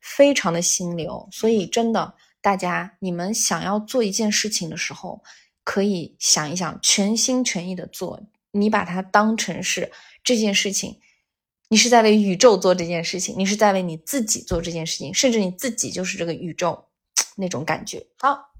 [0.00, 1.28] 非常的心流。
[1.30, 5.22] 所以真的，大家你们想要做一件事情的时候，
[5.62, 8.18] 可以想一想，全心全意的做。
[8.52, 9.92] 你把它当成是
[10.24, 10.98] 这件事情。
[11.70, 16.84] 你是在为宇宙做这件事情，你是在为你自己做这件事情，甚至你自己就是这个宇宙
[17.36, 18.04] 那种感觉。
[18.18, 18.50] 好，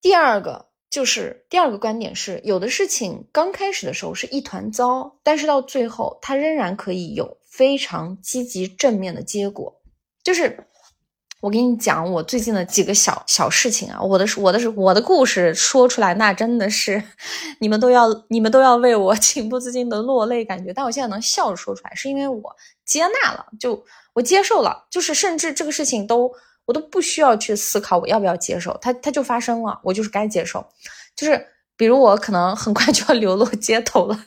[0.00, 9.80] 第二个就是第二个观点是，有的事情刚开始的时候是一团糟，但是到最后它仍然可以有非常积极正面的结果，
[10.24, 10.66] 就是。
[11.40, 17.02] 我给你讲我最近的几个小小事情啊，我的我的是我的故事说出来，那真的是
[17.60, 20.72] 你们都要你们都要为我 情不自禁的落泪感觉。
[20.72, 23.84] 但我现在能笑着说出来，是因为我接纳了，就
[24.14, 26.32] 我接受了，就是甚至这个事情都
[26.64, 30.66] 我都不需要去思考我要不要接受，它它就发生了，我就是该接受。
[31.14, 34.18] 就是比如我可能很快就要流落街头了，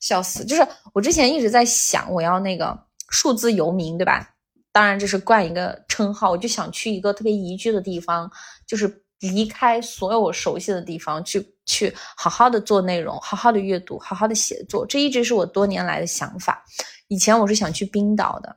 [0.00, 0.44] 笑死！
[0.44, 2.76] 就是我之前一直在想，我要那个
[3.08, 4.31] 数字游民，对吧？
[4.72, 8.30] 当然，这是冠一个称号，我就想去一个特别宜居的地方，
[8.66, 14.86] 就是离开所有我熟悉的地方，去去好好的做内容，好好的阅读，好好的写作。
[14.86, 16.64] 这一直是我多年来的想法。
[17.08, 18.56] 以前我是想去冰岛的，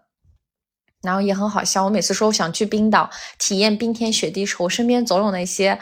[1.01, 1.83] 然后也很好笑。
[1.83, 5.77] 我每次说我想去冰岛体验冰天雪地时，我身边总有那些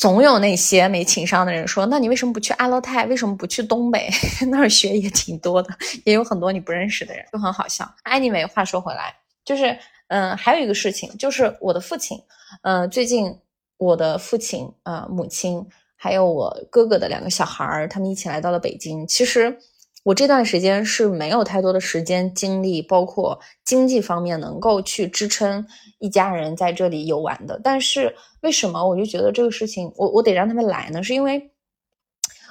[0.00, 3.04] 总有那些没情商的人说：“那你为什么不去阿勒泰？
[3.04, 4.08] 为什么不去东北？
[4.50, 5.68] 那儿雪也挺多的，
[6.06, 9.14] 也有很多你不认识的人，就很好笑。” Anyway，话说回来。
[9.44, 9.76] 就是，
[10.08, 12.18] 嗯，还有一个事情，就是我的父亲，
[12.62, 13.30] 嗯，最近
[13.76, 15.62] 我的父亲，呃，母亲，
[15.96, 19.06] 还有我哥哥的两个小孩儿，他们一起来到了北京。
[19.06, 19.54] 其实
[20.02, 25.66] 我这段时间是没有太多的时间、精力，包括经济方面，能够去支撑
[25.98, 27.60] 一家人在这里游玩的。
[27.62, 31.02] 但是为什么我就觉得这个事情，我我得让他们来呢？
[31.02, 31.49] 是因为。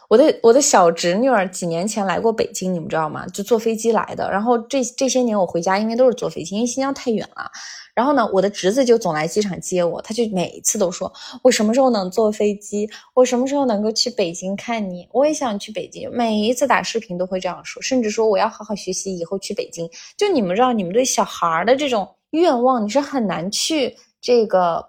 [0.10, 3.28] 我的我的小侄女儿几年前来过北京，你们知道吗？
[3.28, 4.28] 就坐飞机来的。
[4.32, 7.51] 然后这这些年我回家，因为都是坐飞机，因为新疆太远了。
[7.93, 12.89] 然后呢，我的侄子就总来机场接我，他就每一次都说：“我什么时候能坐飞机？
[13.14, 15.07] 我什么时候能够去北京看你？
[15.12, 19.88] 我也想去北京。”每一次打视频都会这样说，甚至说我要好好学习，以后去北京。
[20.18, 24.84] 就你们知道，你们对小孩的这种愿望，你是很难去这个，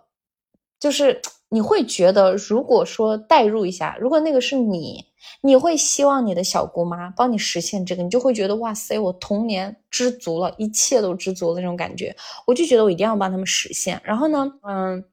[0.79, 5.10] 就是你会觉得，如果说代入一下，如果那个是你。
[5.43, 12.15] 你会希望你的小姑妈帮你实现这个，你就会觉得哇塞，我童年知足了，一切都知足了那种感觉。
[12.47, 14.01] 我就觉得我一定要帮他们实现。
[14.05, 15.05] 然后呢，嗯，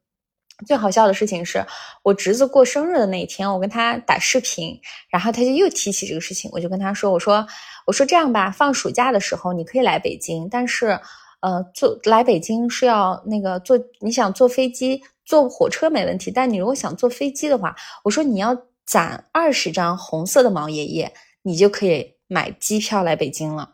[0.65, 1.65] 最好笑的事情是
[2.03, 4.79] 我侄子过生日的那一天，我跟他打视频，
[5.09, 7.45] 然后他就又提起这个事情，我就跟他说，我说，
[7.85, 10.99] 我说这样吧，放暑假的时候你可以来北京，但是，
[11.41, 18.57] 呃，坐来北京是要那个坐，你想坐飞机、坐火车没问题，但你如果想坐飞机的话，我说你要。
[18.87, 21.13] 攒二十张红色的毛爷爷，
[21.43, 23.73] 你就可以买机票来北京了。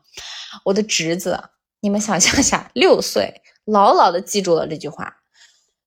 [0.65, 1.39] 我的侄子，
[1.81, 5.17] 你们想象一下，六岁，牢牢的记住了这句话。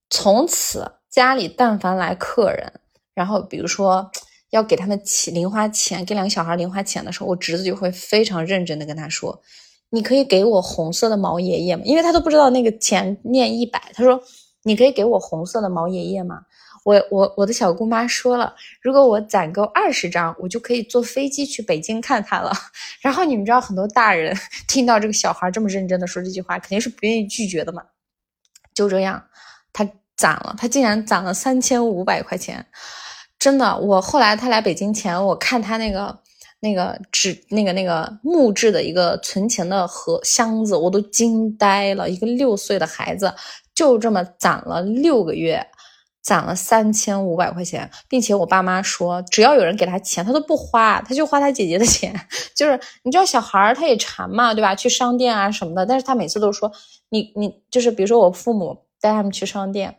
[0.09, 2.81] 从此家里但凡来客人，
[3.15, 4.09] 然后比如说
[4.51, 9.43] 要给他们起零花钱，给两个小孩零花钱的时候，我侄子就会非常认真的跟他说
[9.91, 14.23] ：“你可以给我红色的毛爷爷吗？”因为他都不知道那个钱念一百，他说
[14.63, 16.43] ：“你可以给我红色的毛爷爷吗？”
[16.87, 22.53] 我我我的小姑妈说了，如果我攒够二十张，我就可以坐飞机去北京看他了。
[23.03, 24.33] 然后你们知道，很多大人
[24.69, 27.83] 听到这个小孩这么认真的说这句话，肯定是不愿意拒绝的嘛。
[28.73, 29.21] 就这样，
[29.73, 29.85] 他
[30.17, 32.65] 攒了，他竟然攒了三千五百块钱，
[33.37, 33.77] 真的。
[33.77, 36.17] 我后来他来北京前，我看他那个
[36.61, 42.09] 那个纸那个那个木质的一个存钱的盒箱子，我都惊呆了。
[42.09, 43.35] 一个六岁的孩子
[43.75, 45.67] 就这么攒了六个月。
[46.27, 52.13] 攒了三千五百块钱，并且我爸妈说，只要有人给他钱，他都不花，他就花他姐姐的钱。
[52.53, 54.75] 就是你知道，小孩儿他也馋嘛，对吧？
[54.75, 56.73] 去商店啊什么的，但是他每次都说，
[57.11, 59.99] 你你就是比如说我父母带他们去商店，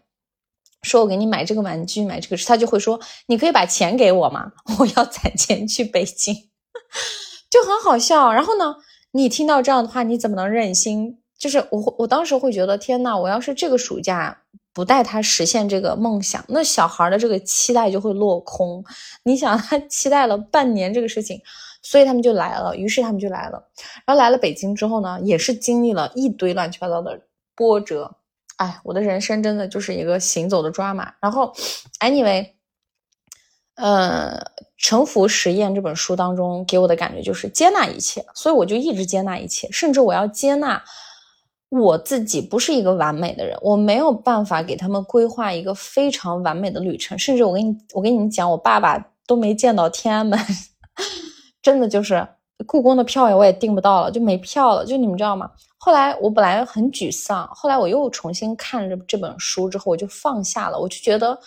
[0.82, 4.51] 说我给你买这个玩具，买这个，他就会说，你可以把钱给我吗？
[4.80, 6.36] 我要攒钱去北京，
[7.49, 8.34] 就很好笑。
[8.34, 8.75] 然后呢，
[9.11, 11.19] 你听到这样的话，你怎么能忍心？
[11.39, 14.41] 就是我我当时会觉得，天呐，我要是这个暑假。
[14.78, 18.86] 不带他实现这个梦想，那小孩的这个期待就会落空。
[19.23, 21.41] 你想，他期待了半年这个事情，
[21.82, 22.75] 所以他们就来了。
[22.75, 23.69] 于是他们就来了，
[24.05, 27.19] 然后来了北京之后呢，也是经历了一堆乱七八糟的
[27.55, 28.17] 波折。
[28.57, 31.11] 哎，我的人生真的就是一个行走的抓马。
[31.19, 31.51] 然后
[31.99, 32.51] ，anyway，
[33.78, 34.39] 呃，
[34.78, 40.84] 《沉浮实验》这本书当中给我的感觉就是接纳一切，所以我就一直接纳一切，甚至我要接纳。
[41.70, 47.18] 我自己不是一个完美的人，我没有办法给他们规划一个非常完美的旅程。
[47.20, 50.39] 甚至我跟你，我跟你们讲，我爸爸都没见到天安门，
[51.61, 52.26] 真的就是
[52.65, 54.86] 故宫的票呀，我也订不到了，就没票了。
[54.86, 55.51] 就你们知道吗？
[55.78, 60.80] 后来我本来很沮丧，后来我又重新看了这本书之后，我就放下了。
[60.80, 61.38] 我就觉得，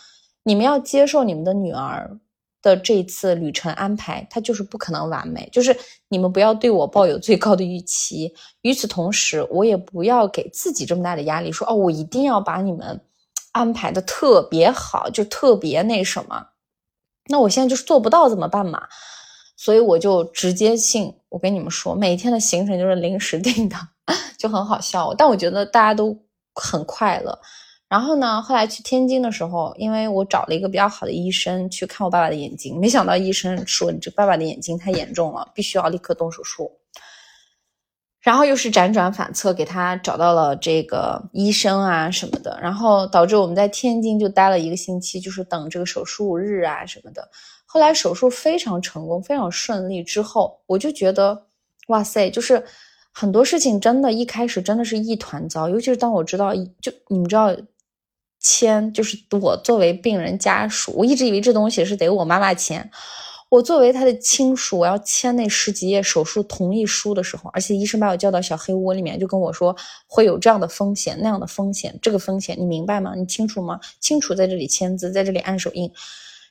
[0.45, 2.19] 你们要接受你们的女儿。
[2.63, 5.77] 的这次旅程安排，它就是不可能完美，就是
[6.09, 8.35] 你们不要对我抱有最高的预期。
[8.63, 13.01] 与此同时，我也不要给自己这么大的压力，说哦，我一定要把你们
[13.53, 16.49] 安排的特别好，就特别那什么。
[17.27, 18.89] 那我现在就是做不到，怎么办嘛？
[19.57, 23.77] 所以我就直接性，我跟你们说，每天的行程就是临时定的，
[24.39, 25.13] 就很好笑。
[25.15, 26.19] 但我觉得大家都
[26.55, 27.39] 很快乐。
[27.91, 28.41] 然后呢？
[28.41, 36.71] 后来去天津的时候，因为我找了一个比较好的医生去看我爸爸的眼睛，没想到医生说你这爸爸的眼睛太严重了，必须要立刻动手术。
[38.21, 47.29] 然后又是辗转反侧，给他找到了这个医生啊什么的，然后导致我们在天津就待了一个星期，就是等这个手术日啊什么的。
[47.67, 50.01] 后来手术非常成功，非常顺利。
[50.01, 51.47] 之后我就觉得，
[51.89, 52.65] 哇塞，就是
[53.11, 57.53] 很多事情真的，一开始真的是一团糟，尤其是当我知道，就你们知道。
[58.41, 62.91] 签就是我作为病人家属，我一直以为这东西是得我妈妈签。
[63.51, 69.75] 我作为他的亲属，我要签那十几页手术同意书的时候，而且医生把我叫到小黑屋里面，就跟我说
[70.07, 73.13] 会有这样的风险、那样的风险，这个风险你明白吗？
[73.17, 73.81] 你清楚吗？
[73.99, 75.93] 清楚，在这里签字，在这里按手印，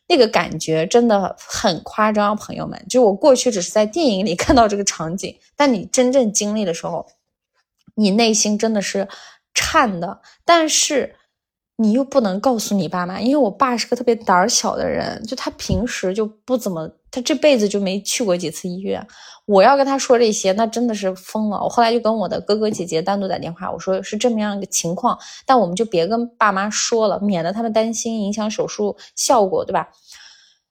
[0.10, 2.86] 那个感觉真的很夸张，朋友们。
[2.90, 7.08] 就我过去只是在电影里 看到这个场景，但你真正经历的时候，
[7.96, 9.08] 你内心真的是
[9.54, 10.20] 颤的。
[10.44, 11.16] 但是。
[11.82, 19.08] 你又不能告诉你爸妈，因为我爸是个特别胆小的人，就他平时就不怎么，他这辈子就没去过几次医院。
[19.46, 21.58] 我要跟他说这些，那真的是疯了。
[21.64, 29.88] 我后来就跟我的哥哥姐姐单独打电话，我说是这么样一个情况，但我们就别跟爸妈说了，免得他们担心影响手术效果，对吧？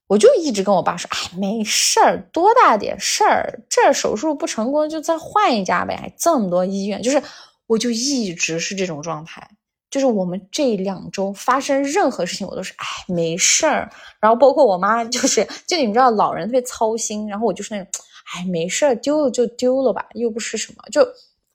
[0.09, 7.22] 我就一直跟我爸说，哎，没事儿，多大点事儿，这手术不成功就再换一家呗，这么多医院，就是
[7.66, 9.48] 我就一直是这种状态。
[9.91, 13.91] 就是我们这两周发生任何事情，我都是哎没事儿。
[14.20, 17.26] 然后包括我妈， 就是就你们知道，老人特别操心。
[17.28, 17.89] 然后我就是那种
[18.34, 20.82] 哎没事儿，丢了就丢了吧，又不是什么。
[20.93, 21.07] 就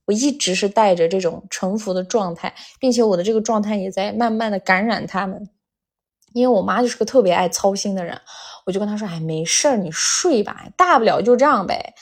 [0.05, 5.49] 我一直是带着这种臣服的状态，并且我的这个状态也在慢慢的感染他们。
[6.33, 8.19] 因为我妈就是个特别爱操心的人，
[8.65, 11.93] 我就跟她说哎没事儿，你睡吧，大不了就这样呗。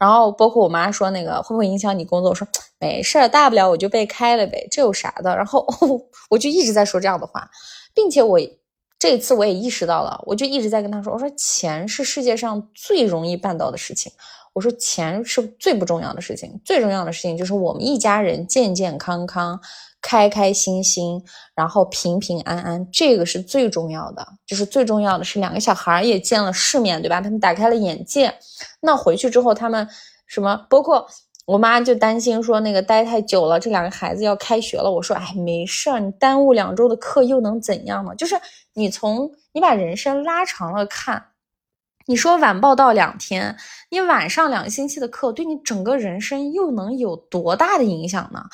[0.00, 2.30] 然后包括我妈说那个会不会影响你工作？
[2.30, 2.48] 我说
[2.80, 5.36] 没事儿，大不了我就被开了呗，这有啥的？
[5.36, 5.66] 然后
[6.30, 7.48] 我就一直在说这样的话，
[7.94, 8.40] 并且我
[8.98, 14.10] 这次我也意识到了，我就一直在跟他说，我说钱是世界上最容易办到的事情，
[14.54, 19.60] 我说钱是最不重要的事情，最重要的事情就是我们一家人健健康康。
[20.02, 21.22] 开开心心，
[21.54, 24.26] 然后平平安安，这个是最重要的。
[24.46, 27.20] 就是最重要的是两个小孩也见了世面对吧？
[27.20, 28.34] 他们打开了眼界。
[28.80, 29.86] 那回去之后，他们
[30.26, 30.66] 什么？
[30.68, 31.06] 包括
[31.46, 34.90] 我妈就担心说那个待太久了，这两个孩子要开学了。
[34.90, 38.14] 我说，哎，没事儿，你耽误两周的课又能怎样呢？
[38.14, 38.40] 就是
[38.74, 41.22] 你从你把人生拉长了看，
[42.06, 43.56] 你说晚报到两天，
[43.90, 48.44] 你晚上两个星期的课，对你整个人生又能有多大的影响呢？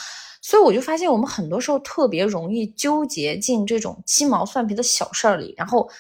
[0.47, 5.90] 所以我就发现，我们很多时候特别容易纠结进这种鸡毛蒜皮的小事儿里，然后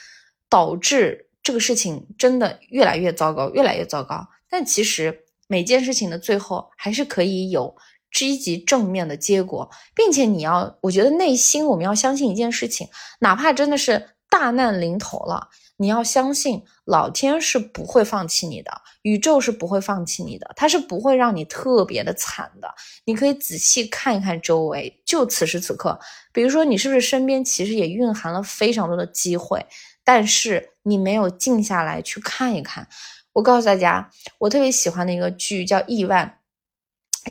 [0.48, 4.28] 导致这个事情真的越来越糟糕，越来越糟糕。
[4.48, 5.22] 但其实。
[5.48, 7.76] 每件事情的最后还是可以有
[8.12, 12.88] 积极正面的结果，并且你要，我觉得内心我们要相信一件事情，
[13.20, 18.70] 哪怕真的是大难临头了，你要相信老天是不会放弃你的，
[19.00, 22.68] 宇宙是不会放弃你的，它是不会让你特别的惨的。
[23.06, 25.98] 你可以仔细看一看周围，就此时此刻，
[26.34, 29.64] 比如说你是不是身边其实也蕴含了非常多的机会，
[30.04, 32.86] 但是你没有静下来去看一看。
[33.32, 36.38] 我告诉大家，我特别喜欢的一个剧叫《亿万》，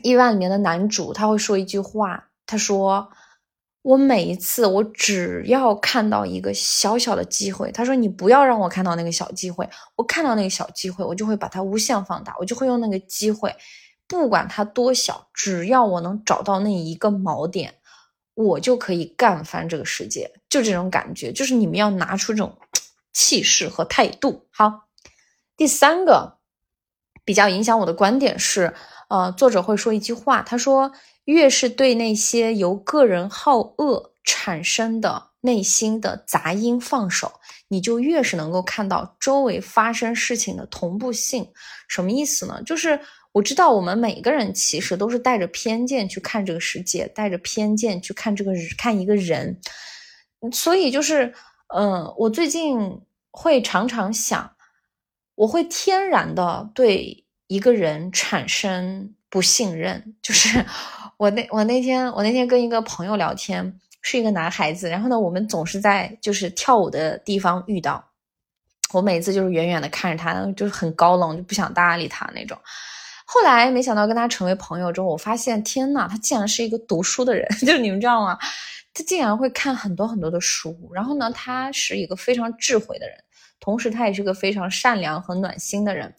[0.02, 3.08] 亿万》里面的男主他会说一句话，他说
[3.86, 13.54] ：“我每一次我只要看到一个小小的机会，他说你不要让我看到那个小机会，我看到那个小机会，我就会把它无限放大，我就会用那个机会，
[14.08, 17.76] 不管它多小，只要我能找到那一个锚点，
[18.34, 20.32] 我就可以干翻这个世界。
[20.48, 22.58] 就这种感觉，就是你们要拿出这种
[23.12, 24.46] 气势和态度。
[24.50, 24.88] 好。”
[25.56, 26.38] 第三个
[27.24, 28.74] 比较影响我的观点是，
[29.08, 30.90] 呃，作者会说一句话，他说，
[31.26, 37.30] 越是对那些由个人好恶产生的内心的杂音放手，
[37.68, 41.46] 你就越是能够看到周围发生事情的同步性。
[41.86, 42.60] 什么意思呢？
[42.64, 42.98] 就是
[43.32, 49.60] 我知道我们每个人其实都是带着偏见去看这个世界，带着偏见去看这个看一个人，
[50.52, 51.32] 所以就是，
[51.74, 53.00] 嗯，我最近
[53.30, 54.52] 会常常想。
[55.34, 60.64] 我会天然的对一个人产生不信任，就是
[61.16, 68.04] 我那我那天我那天跟一个朋友聊天，是一个男孩子，然后呢，我们总是在就是跳舞的地方遇到，
[68.92, 72.58] 我每次就是远远的看着他，就是很高冷，就不想搭理他那种。
[73.24, 78.38] 后来没想到跟他成为朋友之后，我发现天呐，他竟然是一个读书的人， 就是你们知道吗？
[78.92, 83.16] 他竟然会看很多很多的书，然后呢，他是一个非常智慧的人。
[83.58, 86.14] 同时，他也是个非常善良和暖心的人，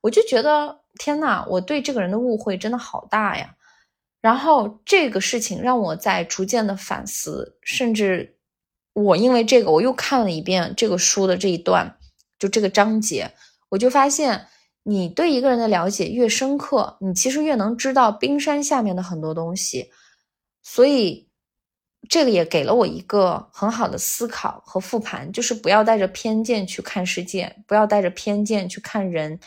[0.00, 3.54] 我就觉得天呐，我对这个人的误会真的好大呀。
[4.20, 8.36] 然后这个事情让我在逐渐的反思，甚至
[8.92, 11.98] 我因为这个我又看了一遍这个书的这一段，
[12.38, 13.30] 就这个章节，
[13.68, 14.46] 我就发现，
[14.82, 19.90] 你对一个人的了解越深刻，你其实越能知道冰山下面的很多东西，
[20.62, 21.26] 所以。
[22.08, 29.38] 这个也给了我一个很好的思考和复盘，就是不要带着偏见去看世界，不要带着偏见去看人。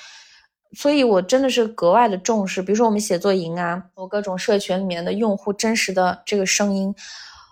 [0.74, 6.94] 所以我真的是格外的重视，比如说我们写作营啊，我各种社群里面的用户真实的这个声音，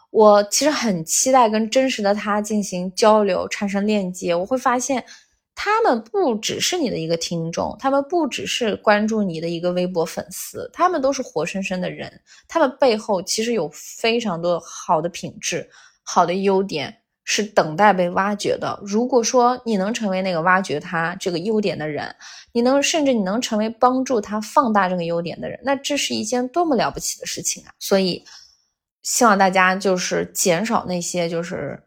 [0.10, 4.34] 我其实很期待跟真实的他进行交流，产生链接。
[4.36, 5.04] 我会发现。
[5.62, 12.10] 他们不只是你的一个听众，他们不只是关注你的一个微博粉丝，他们都是活生生的人，
[12.48, 15.70] 他们背后其实有非常多好的品质、
[16.02, 17.00] 好的优点
[17.32, 18.80] 是等待被挖掘的。
[18.84, 22.16] 如果说你能成为那个挖掘他这个优点的人，
[22.54, 27.72] 你能甚至你能成为帮助他放大这个优点的人，那这是一件多么了不起的事情啊！
[27.78, 28.26] 所以，
[29.04, 31.84] 希望大家就是减少那些就是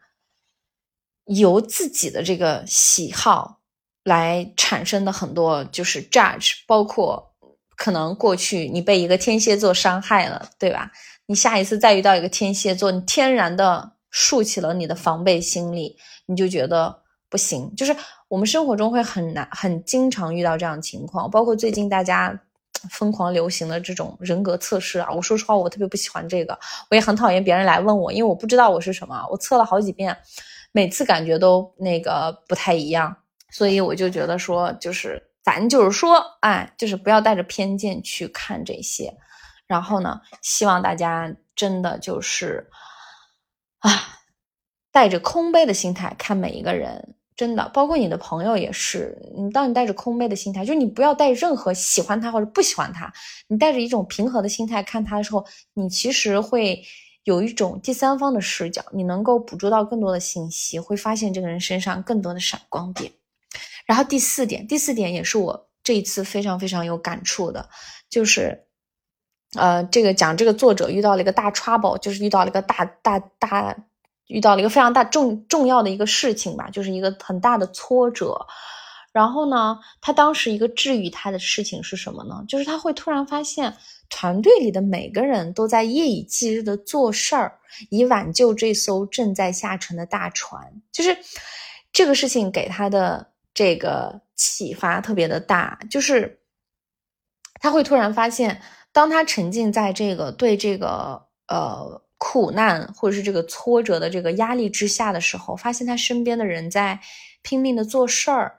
[1.25, 3.59] 由自己的这个喜好。
[4.05, 7.33] 来产生的很多就是 judge，包括
[7.77, 10.91] 可能过去你被一个天蝎座伤害了，对吧？
[11.27, 15.97] 你下一次再遇到一个天蝎座，你天然的竖起了你的防备心理，
[16.27, 17.75] 你就觉得不行。
[17.75, 17.97] 就是
[18.29, 22.39] 我们生活中会很难、很经常遇到这样的情况，包括最近大家
[22.91, 25.11] 疯狂流行的这种人格测试啊。
[25.11, 26.57] 我说实话，我特别不喜欢这个，
[26.91, 29.27] 我也很讨厌别人来问我，因为我不知道我是什么。
[29.31, 30.17] 我测了好几遍，
[30.73, 33.17] 每次感觉都那个不太一样。
[33.51, 39.15] 所以我就觉得说，就是咱就是说，哎，就是不要带着偏见去看这些。
[39.67, 42.69] 然后呢，希望大家真的就是
[43.83, 44.19] 啊，
[44.91, 49.17] 带着空杯的心态看每一个人，真的，包括你的朋友也是。
[49.37, 53.13] 你当你带着空杯的心态，就是你不要带任何喜欢他或者不喜欢他，
[53.49, 56.83] 你带着一种平和的心态看他的时候，你其实会
[57.25, 63.13] 有一种第三方的视角，你能够捕捉到更多的信息，会发现这个人身上更多的闪光点。
[63.87, 67.69] 然后第四点，第四点也是我这一次非常非常有感触的，
[68.09, 68.67] 就是，
[69.57, 73.77] 呃，这个讲这个作者遇到了一个大 trouble，就是遇到了一个大大大，
[74.29, 78.47] 遇到了一个非常大重重要的一个事情吧，就是一个很大的挫折。
[79.13, 82.43] 然后呢，他当时一个治愈他的事情是什么呢？
[82.49, 83.77] 就是他会突然发现，
[84.09, 87.59] 团队里的每个人都在夜以继日的做事儿，
[87.91, 90.81] 以挽救这艘正在下沉的大船。
[90.91, 91.15] 就是
[91.93, 96.41] 这个事情给他的这个启发特别的大，就是
[97.61, 98.63] 他会突然发现，
[98.93, 107.01] 当他沉浸在这个对这个呃苦难或者是这个挫折的这个压力之下的时候，发现他身边的人在
[107.43, 108.59] 拼命的做事儿。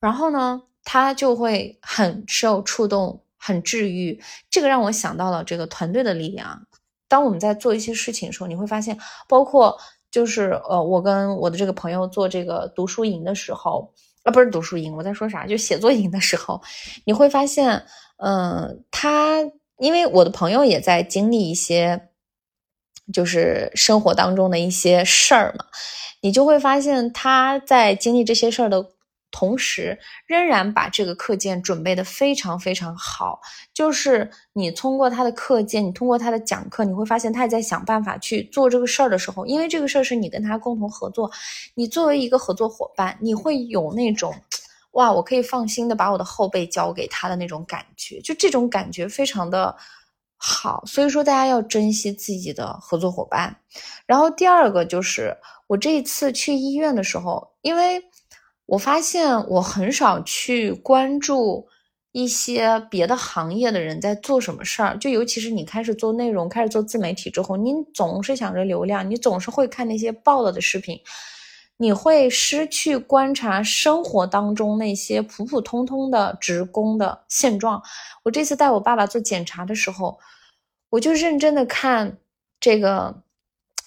[0.00, 4.20] 然后呢，他就会很受触动，很治愈。
[4.50, 6.66] 这个让我想到了这个团队的力量。
[7.06, 9.78] 当我们在做一些事情的时候，你会发现，包括
[10.10, 13.92] 就是呃，我跟我的这个朋友做这个读书营的时候，
[14.24, 15.46] 啊，不是读书营，我在说啥？
[15.46, 16.60] 就写作营的时候，
[17.04, 17.84] 你会发现，
[18.16, 19.42] 嗯，他
[19.78, 22.08] 因为我的朋友也在经历一些，
[23.12, 25.66] 就是生活当中的一些事儿嘛，
[26.20, 28.90] 你就会发现他在经历这些事儿的。
[29.34, 33.40] 同时，仍然把这个课件准备的非常非常好。
[33.72, 41.30] 就是你通过他的课件，你通过他的讲课，你会发现他也在想办法去做这个事儿的时候，因为这个事儿是你跟他共同合作，
[41.74, 44.34] 你作为一个合作伙伴，你会有那种，
[44.92, 49.76] 哇，我可以放心的把我的后背交给他的那种感觉，就这种感觉非常的
[50.36, 50.82] 好。
[50.86, 53.54] 所以说，大家要珍惜自己的合作伙伴。
[54.06, 55.36] 然后第二个就是
[55.66, 58.02] 我这一次去医院的时候，因为。
[58.66, 61.66] 我发现我很少去关注
[62.12, 70.98] 一些别的行业的人在做什么事儿，就尤其是你开始做内容、开始做自媒体之后，你总是想着流量，你总是会看那些爆了的视频，
[71.76, 77.82] 你会失去观察生活当中那些普普通通的职工的现状。
[78.24, 80.18] 我这次带我爸爸做检查的时候，
[80.90, 82.18] 我就认真的看
[82.60, 83.22] 这个。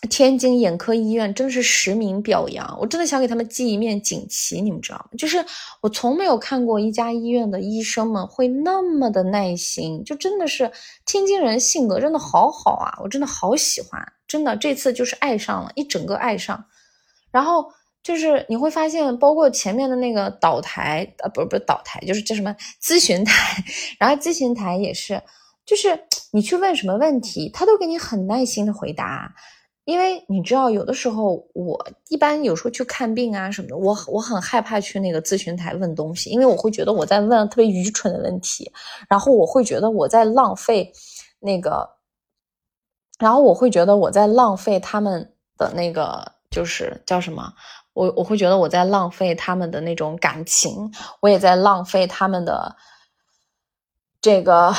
[0.07, 5.05] 天津眼科医院真的是实名表扬，我真的想给他们寄一面锦旗，你们知道吗？
[5.17, 5.43] 就是
[5.81, 10.71] 我从没有看过一家医院的医生们会那么的耐心，就真的是
[11.07, 16.63] 天津人性格真的好好啊，我真的好喜欢，真的这次就是爱上了，一整个爱上。
[17.35, 17.69] 然后
[18.01, 23.61] 就是你会发现，包括前面的那个导台，呃，不是不是导台，就是叫什么咨询台，
[23.99, 25.21] 然后咨询台也是，
[25.65, 25.99] 就是
[26.31, 29.35] 你去问什么问题，他都给你很耐心的回答。
[29.83, 38.71] 因为你知道，有的时候我一般有时候去看病啊什么的，我我很害怕去那个咨询台问东西，因为我会觉得我在问特别愚蠢的问题，
[39.07, 40.91] 然后我会觉得我在浪费
[41.39, 41.87] 那个，
[43.19, 47.53] 然后我会觉得我在浪费他们的那个，就是叫什么？
[47.93, 52.75] 我我会觉得我在浪费他们的那种感情，我也在浪费他们的
[54.21, 54.73] 这个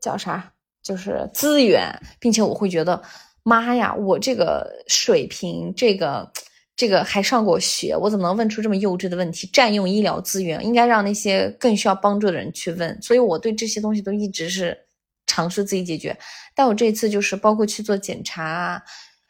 [0.00, 0.52] 叫啥？
[0.82, 3.02] 就是资源，并且我会觉得。
[3.48, 6.28] 妈呀，我这个水平，这个
[6.74, 9.46] 这个还上过学，我怎么能问出这么幼稚的问题？
[9.52, 13.00] 占用医疗资源，应该让那些更需要帮助的人去问。
[13.00, 14.76] 所以我对这些东西都一直是
[15.28, 16.18] 尝试自己解决。
[16.56, 18.82] 但我这次就是包括去做检查，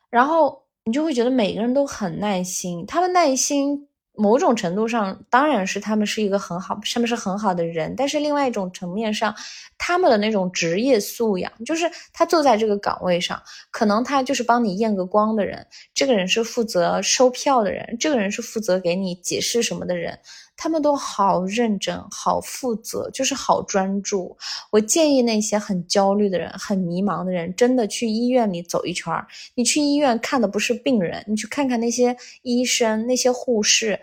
[0.09, 3.89] 然后你就会觉得每个人都很耐心，他们耐心。
[4.18, 7.93] 某种程度上，当然是他们是一个很好，他们是很好的人。
[7.95, 9.34] 但是另外一种层面上，
[9.76, 11.84] 他们的那种职业素养，就是
[12.14, 20.18] 他坐在这个岗位上，可能他就是帮你验个光的人，这个人是负责收票的人，这个人是负责给你解释什么的人。
[20.57, 24.36] 他们都好认真、好负责，就是好专注。
[24.70, 29.12] 我建议那些很焦虑的人、很迷茫的人，真的去医院里走一圈。
[29.54, 34.00] 你去医院看的不是病人，你去看看那些医生、那些护士，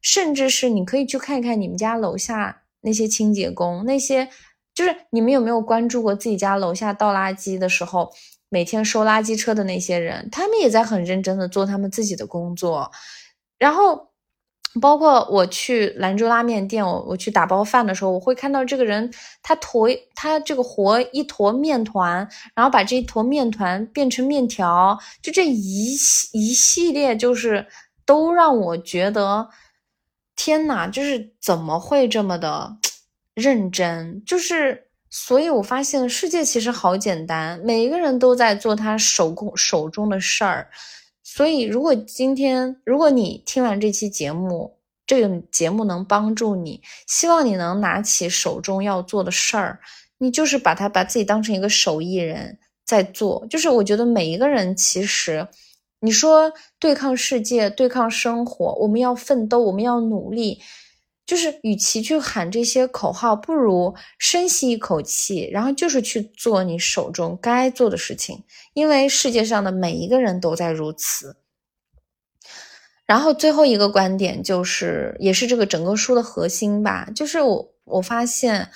[0.00, 4.28] 甚至是你可以去看看你们家楼下那些清洁工，那些
[4.74, 8.10] 就是你们有没有关注过自己家楼下倒垃圾的时候，
[8.48, 12.90] 每天收垃圾车的那些人，他们也在很认真的做他们自己的工作，
[13.58, 14.09] 然后。
[14.80, 19.12] 包括我去兰州拉面店，我我去打包饭的时候，我会看到这个人，
[19.42, 27.66] 他坨他这个和一坨面团，然后把这一坨面团变成面条，就这一系一系列，就是
[28.06, 29.48] 都让我觉得，
[30.36, 32.76] 天呐，就是怎么会这么的
[33.34, 34.22] 认真？
[34.24, 40.70] 就是，所以我发现世界其实好简单，每一个人都在做他手工手中的事儿。
[41.32, 44.76] 所以，如果今天，如果你听完这期节目，
[45.06, 49.78] 这个节目能帮助你，希望你能拿起手中要做的事儿，
[50.18, 53.46] 你就是把它把自己当成一个手艺人在做。
[53.48, 55.46] 就是我觉得每一个人，其实
[56.00, 60.60] 你说对抗世界、对抗生活，我们要奋斗，我们要努力。
[61.30, 68.42] 就是，与其去喊这些口号，不如深吸一口气，然后就是去做你手中该做的事情。
[68.74, 71.36] 因为世界上的每一个人都在如此。
[73.06, 78.68] 然后最后一个观点就是，也是这个整个书的核心吧，就是我我发现，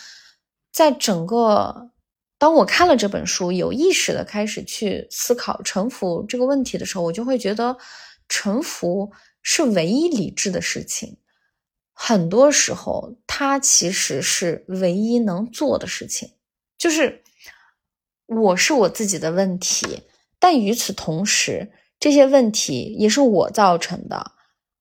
[0.72, 1.90] 在整个
[2.38, 7.76] 当我看了这本书，有意识的开始去思考臣服这个问题的时候，我就会觉得
[8.28, 9.10] 臣服
[9.42, 11.16] 是唯一理智的事情。
[11.94, 16.32] 很多时候，它其实是唯一能做的事情。
[16.76, 17.22] 就是
[18.26, 20.02] 我是我自己的问题，
[20.38, 21.72] 但与此同时。
[22.00, 24.32] 这些问题也是我造成的，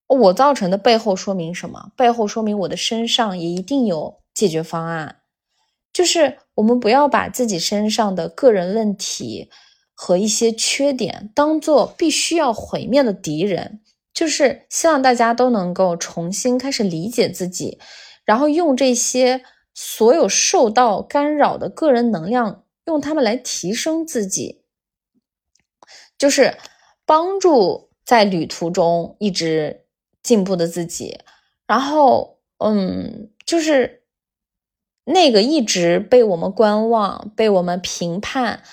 [0.08, 1.94] 我造成的背后说明什么？
[1.96, 5.22] 背后说明我的身上也一定有解决方案。
[5.94, 9.50] 就是我们不要把自己身上的个人问题
[9.94, 13.80] 和一些缺点当做必须要毁灭的敌人。
[14.14, 17.80] 就是希望大家都能够重新开始理解自己，
[18.24, 24.64] 然后用这些所有受到干扰的个人能量，用它们来提升自己。
[26.18, 26.58] 就是。
[27.06, 29.84] 帮助在旅途中一直
[30.24, 31.20] 进步的自己，
[31.68, 34.04] 然后，嗯，就是
[35.04, 38.64] 那个一直被我们观望、被我们评判、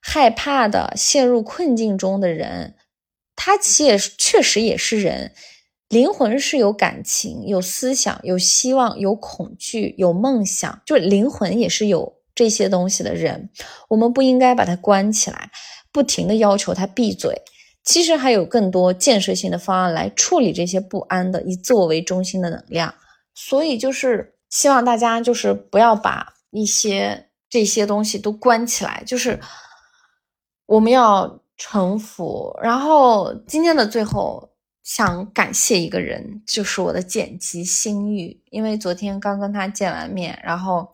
[0.00, 2.74] 害怕的陷入困境中的人，
[3.36, 5.32] 他其实确实也是人，
[5.88, 13.50] 灵魂是有感情、有思想、有希望、有恐惧、有梦想，就是灵魂也是有这些东西的人，
[13.88, 15.50] 我们不应该把它关起来，
[15.92, 17.42] 不停的要求他闭嘴。
[17.84, 22.94] 其实还有更多建设性的方案来处理这些不安的以自我为中心的能量，
[23.34, 29.38] 所以就是希望大家就是不要把一些这些东西都关起来，就是
[30.64, 32.54] 我们要城府。
[32.62, 34.50] 然后今天的最后
[34.82, 40.88] 想感谢一个人，就是我的剪辑心玉，因为昨天刚跟他见完面，然后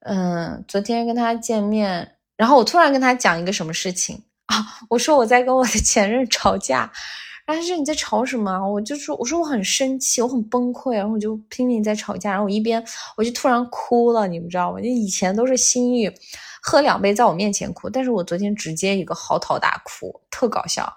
[0.00, 4.22] 嗯，昨天跟他见面，然后我突然跟他讲一个什么事情。
[4.46, 4.56] 啊！
[4.90, 6.80] 我说我在跟我的前任吵架，
[7.46, 8.68] 然后他说你在吵什么？
[8.68, 12.84] 我就说我说我很生气，我很崩溃，然后我就拼命在吵架，然后我一边
[13.16, 14.78] 我就突然哭了，你们知道吗？
[14.82, 16.12] 就以前都是心玉
[16.64, 20.90] 喝两杯在我面前哭，但是我昨天直接一个嚎啕大哭，特搞笑。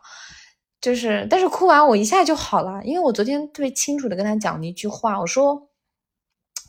[0.80, 5.70] 就是但是哭完我一下就好了，因为我昨天特别清楚的跟他讲了一句话，我说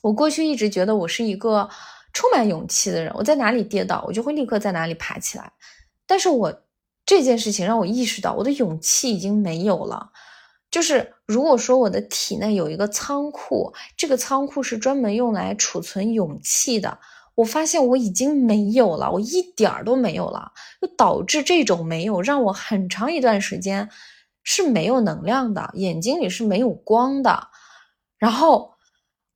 [0.03, 1.70] 我过去一直觉得我是一个
[2.12, 5.53] 充满勇气的人，我在哪里跌倒，我就会立刻在哪里爬起来，
[6.07, 6.62] 但是我。
[7.07, 10.11] 这件事情让我意识到，我的勇气已经没有了。
[10.70, 16.99] 就是如果说我的体内有一个仓库，这个仓库是专门用来储存勇气的，
[17.39, 23.89] 我发现我已经没有了，我一点儿都没有了，就导致这种没有让我很长一段时间
[24.43, 27.48] 是没有能量的，眼睛里是没有光的，
[28.19, 28.74] 然后。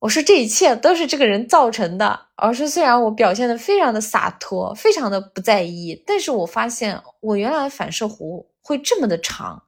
[0.03, 2.27] 我说这一切都是这个人造成的。
[2.35, 9.63] 而是虽然我表现的非常的洒脱，非常的不在意，但是我发现我原来反射弧会这么的长，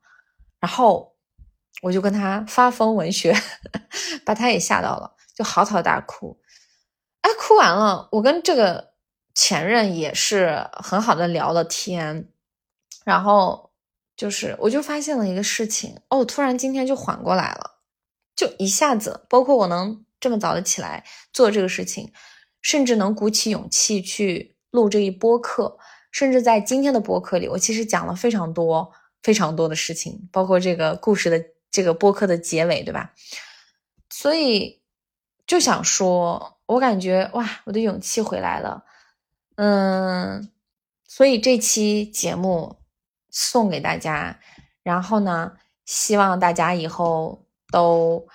[0.58, 1.14] 然后
[1.82, 3.32] 我就跟他发疯文学，
[4.26, 6.36] 把他也吓到了，就嚎啕大哭。
[7.24, 8.92] 哎，哭完了，我跟这个
[9.34, 12.28] 前任也是很好的聊了天，
[13.04, 13.70] 然后
[14.14, 17.78] 就是我就发现了一个事情，哦，突然今天就缓过来了，
[18.36, 20.04] 就一下子，包括我能。
[20.20, 22.10] 这么早的起来做这个事情，
[22.62, 25.76] 甚至能鼓起勇气去录这一播客，
[26.12, 28.90] 甚至在今天的播客里，我其实讲了非常多
[29.22, 33.12] 非常多的事情，包括这个故事的这个播客的结尾，对吧？
[34.08, 34.80] 所以
[35.46, 38.84] 就想说，我感觉哇，我的勇气回来了，
[39.56, 40.50] 嗯，
[41.06, 42.76] 所以这期节目
[43.30, 44.38] 送给大家，
[44.82, 45.52] 然后呢，
[45.84, 48.26] 希望大家以后都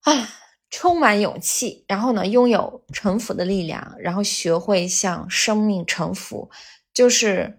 [0.00, 0.28] 啊。
[0.74, 6.50] 充满勇气，然后呢，拥有臣服的力量，然后学会向生命臣服，
[6.94, 7.58] 就是，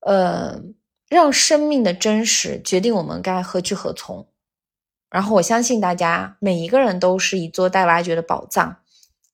[0.00, 0.60] 呃，
[1.08, 4.28] 让生命的真实决定我们该何去何从。
[5.10, 8.76] 然后我相信大家每一个人都是一座待挖掘的宝藏。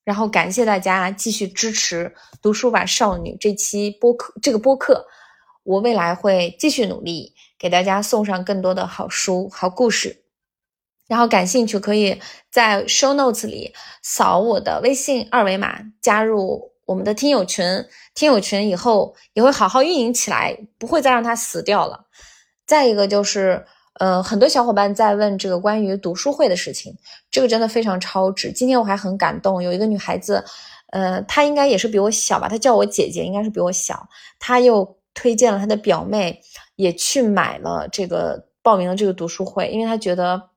[0.05, 5.07] 然后感谢大家继续支持《读书吧少女》这期播客，这个播客，
[5.65, 10.23] 我未来会继续努力，给大家送上更多的好书、好故事。
[11.09, 12.21] 然后感兴趣可以
[12.51, 13.73] 在 show notes 里
[14.03, 17.65] 扫我的微信二维码，加入我们的听友群。
[18.15, 22.07] 听友群以后也会好好运营起来，不会再让它死掉了。
[22.65, 23.67] 再一个就是，
[23.99, 26.97] 呃，很多小伙伴在问这个关于读书会的事情，
[27.31, 28.53] 这个真的非常超值。
[28.53, 30.45] 今天我还很感动，有一个女孩子，
[30.93, 34.09] 呃，她应该也是比我小吧，她叫我姐姐，应该是比我小。
[34.39, 36.41] 她又推荐了她的表妹，
[36.77, 40.51] 也去买了这个报名了这个读书会，因为她觉得。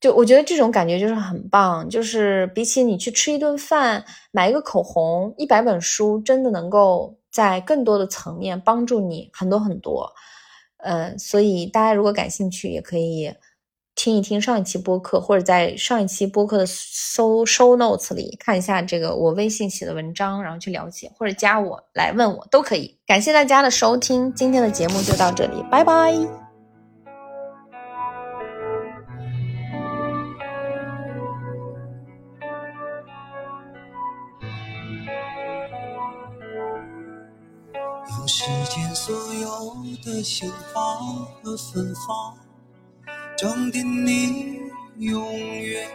[0.00, 10.12] 就我觉得这种感觉就是很棒，就是比起你去吃一顿饭、买一个口红、一百本书，真的能够在更多的层面帮助你很多很多。
[10.84, 13.32] 嗯，所以大家如果感兴趣，也可以
[13.94, 22.98] 听一听上一期播客，或者在上一期播客的搜 show notes 里看一下这个我微信写的文章，然后去了解，或者加我来问我都可以。
[23.06, 26.43] 感谢大家的收听，今天的节目就到这里，拜拜。
[40.14, 40.94] 的鲜花
[41.42, 42.38] 和芬芳，
[43.36, 44.60] 装点你
[44.98, 45.90] 永远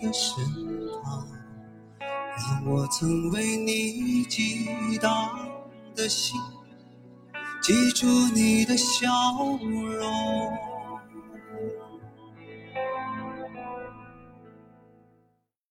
[0.00, 0.44] 的身
[1.02, 1.26] 旁，
[1.98, 4.68] 让我曾为你激
[5.02, 5.28] 荡
[5.96, 6.40] 的心，
[7.60, 9.10] 记住你的笑
[9.58, 10.73] 容。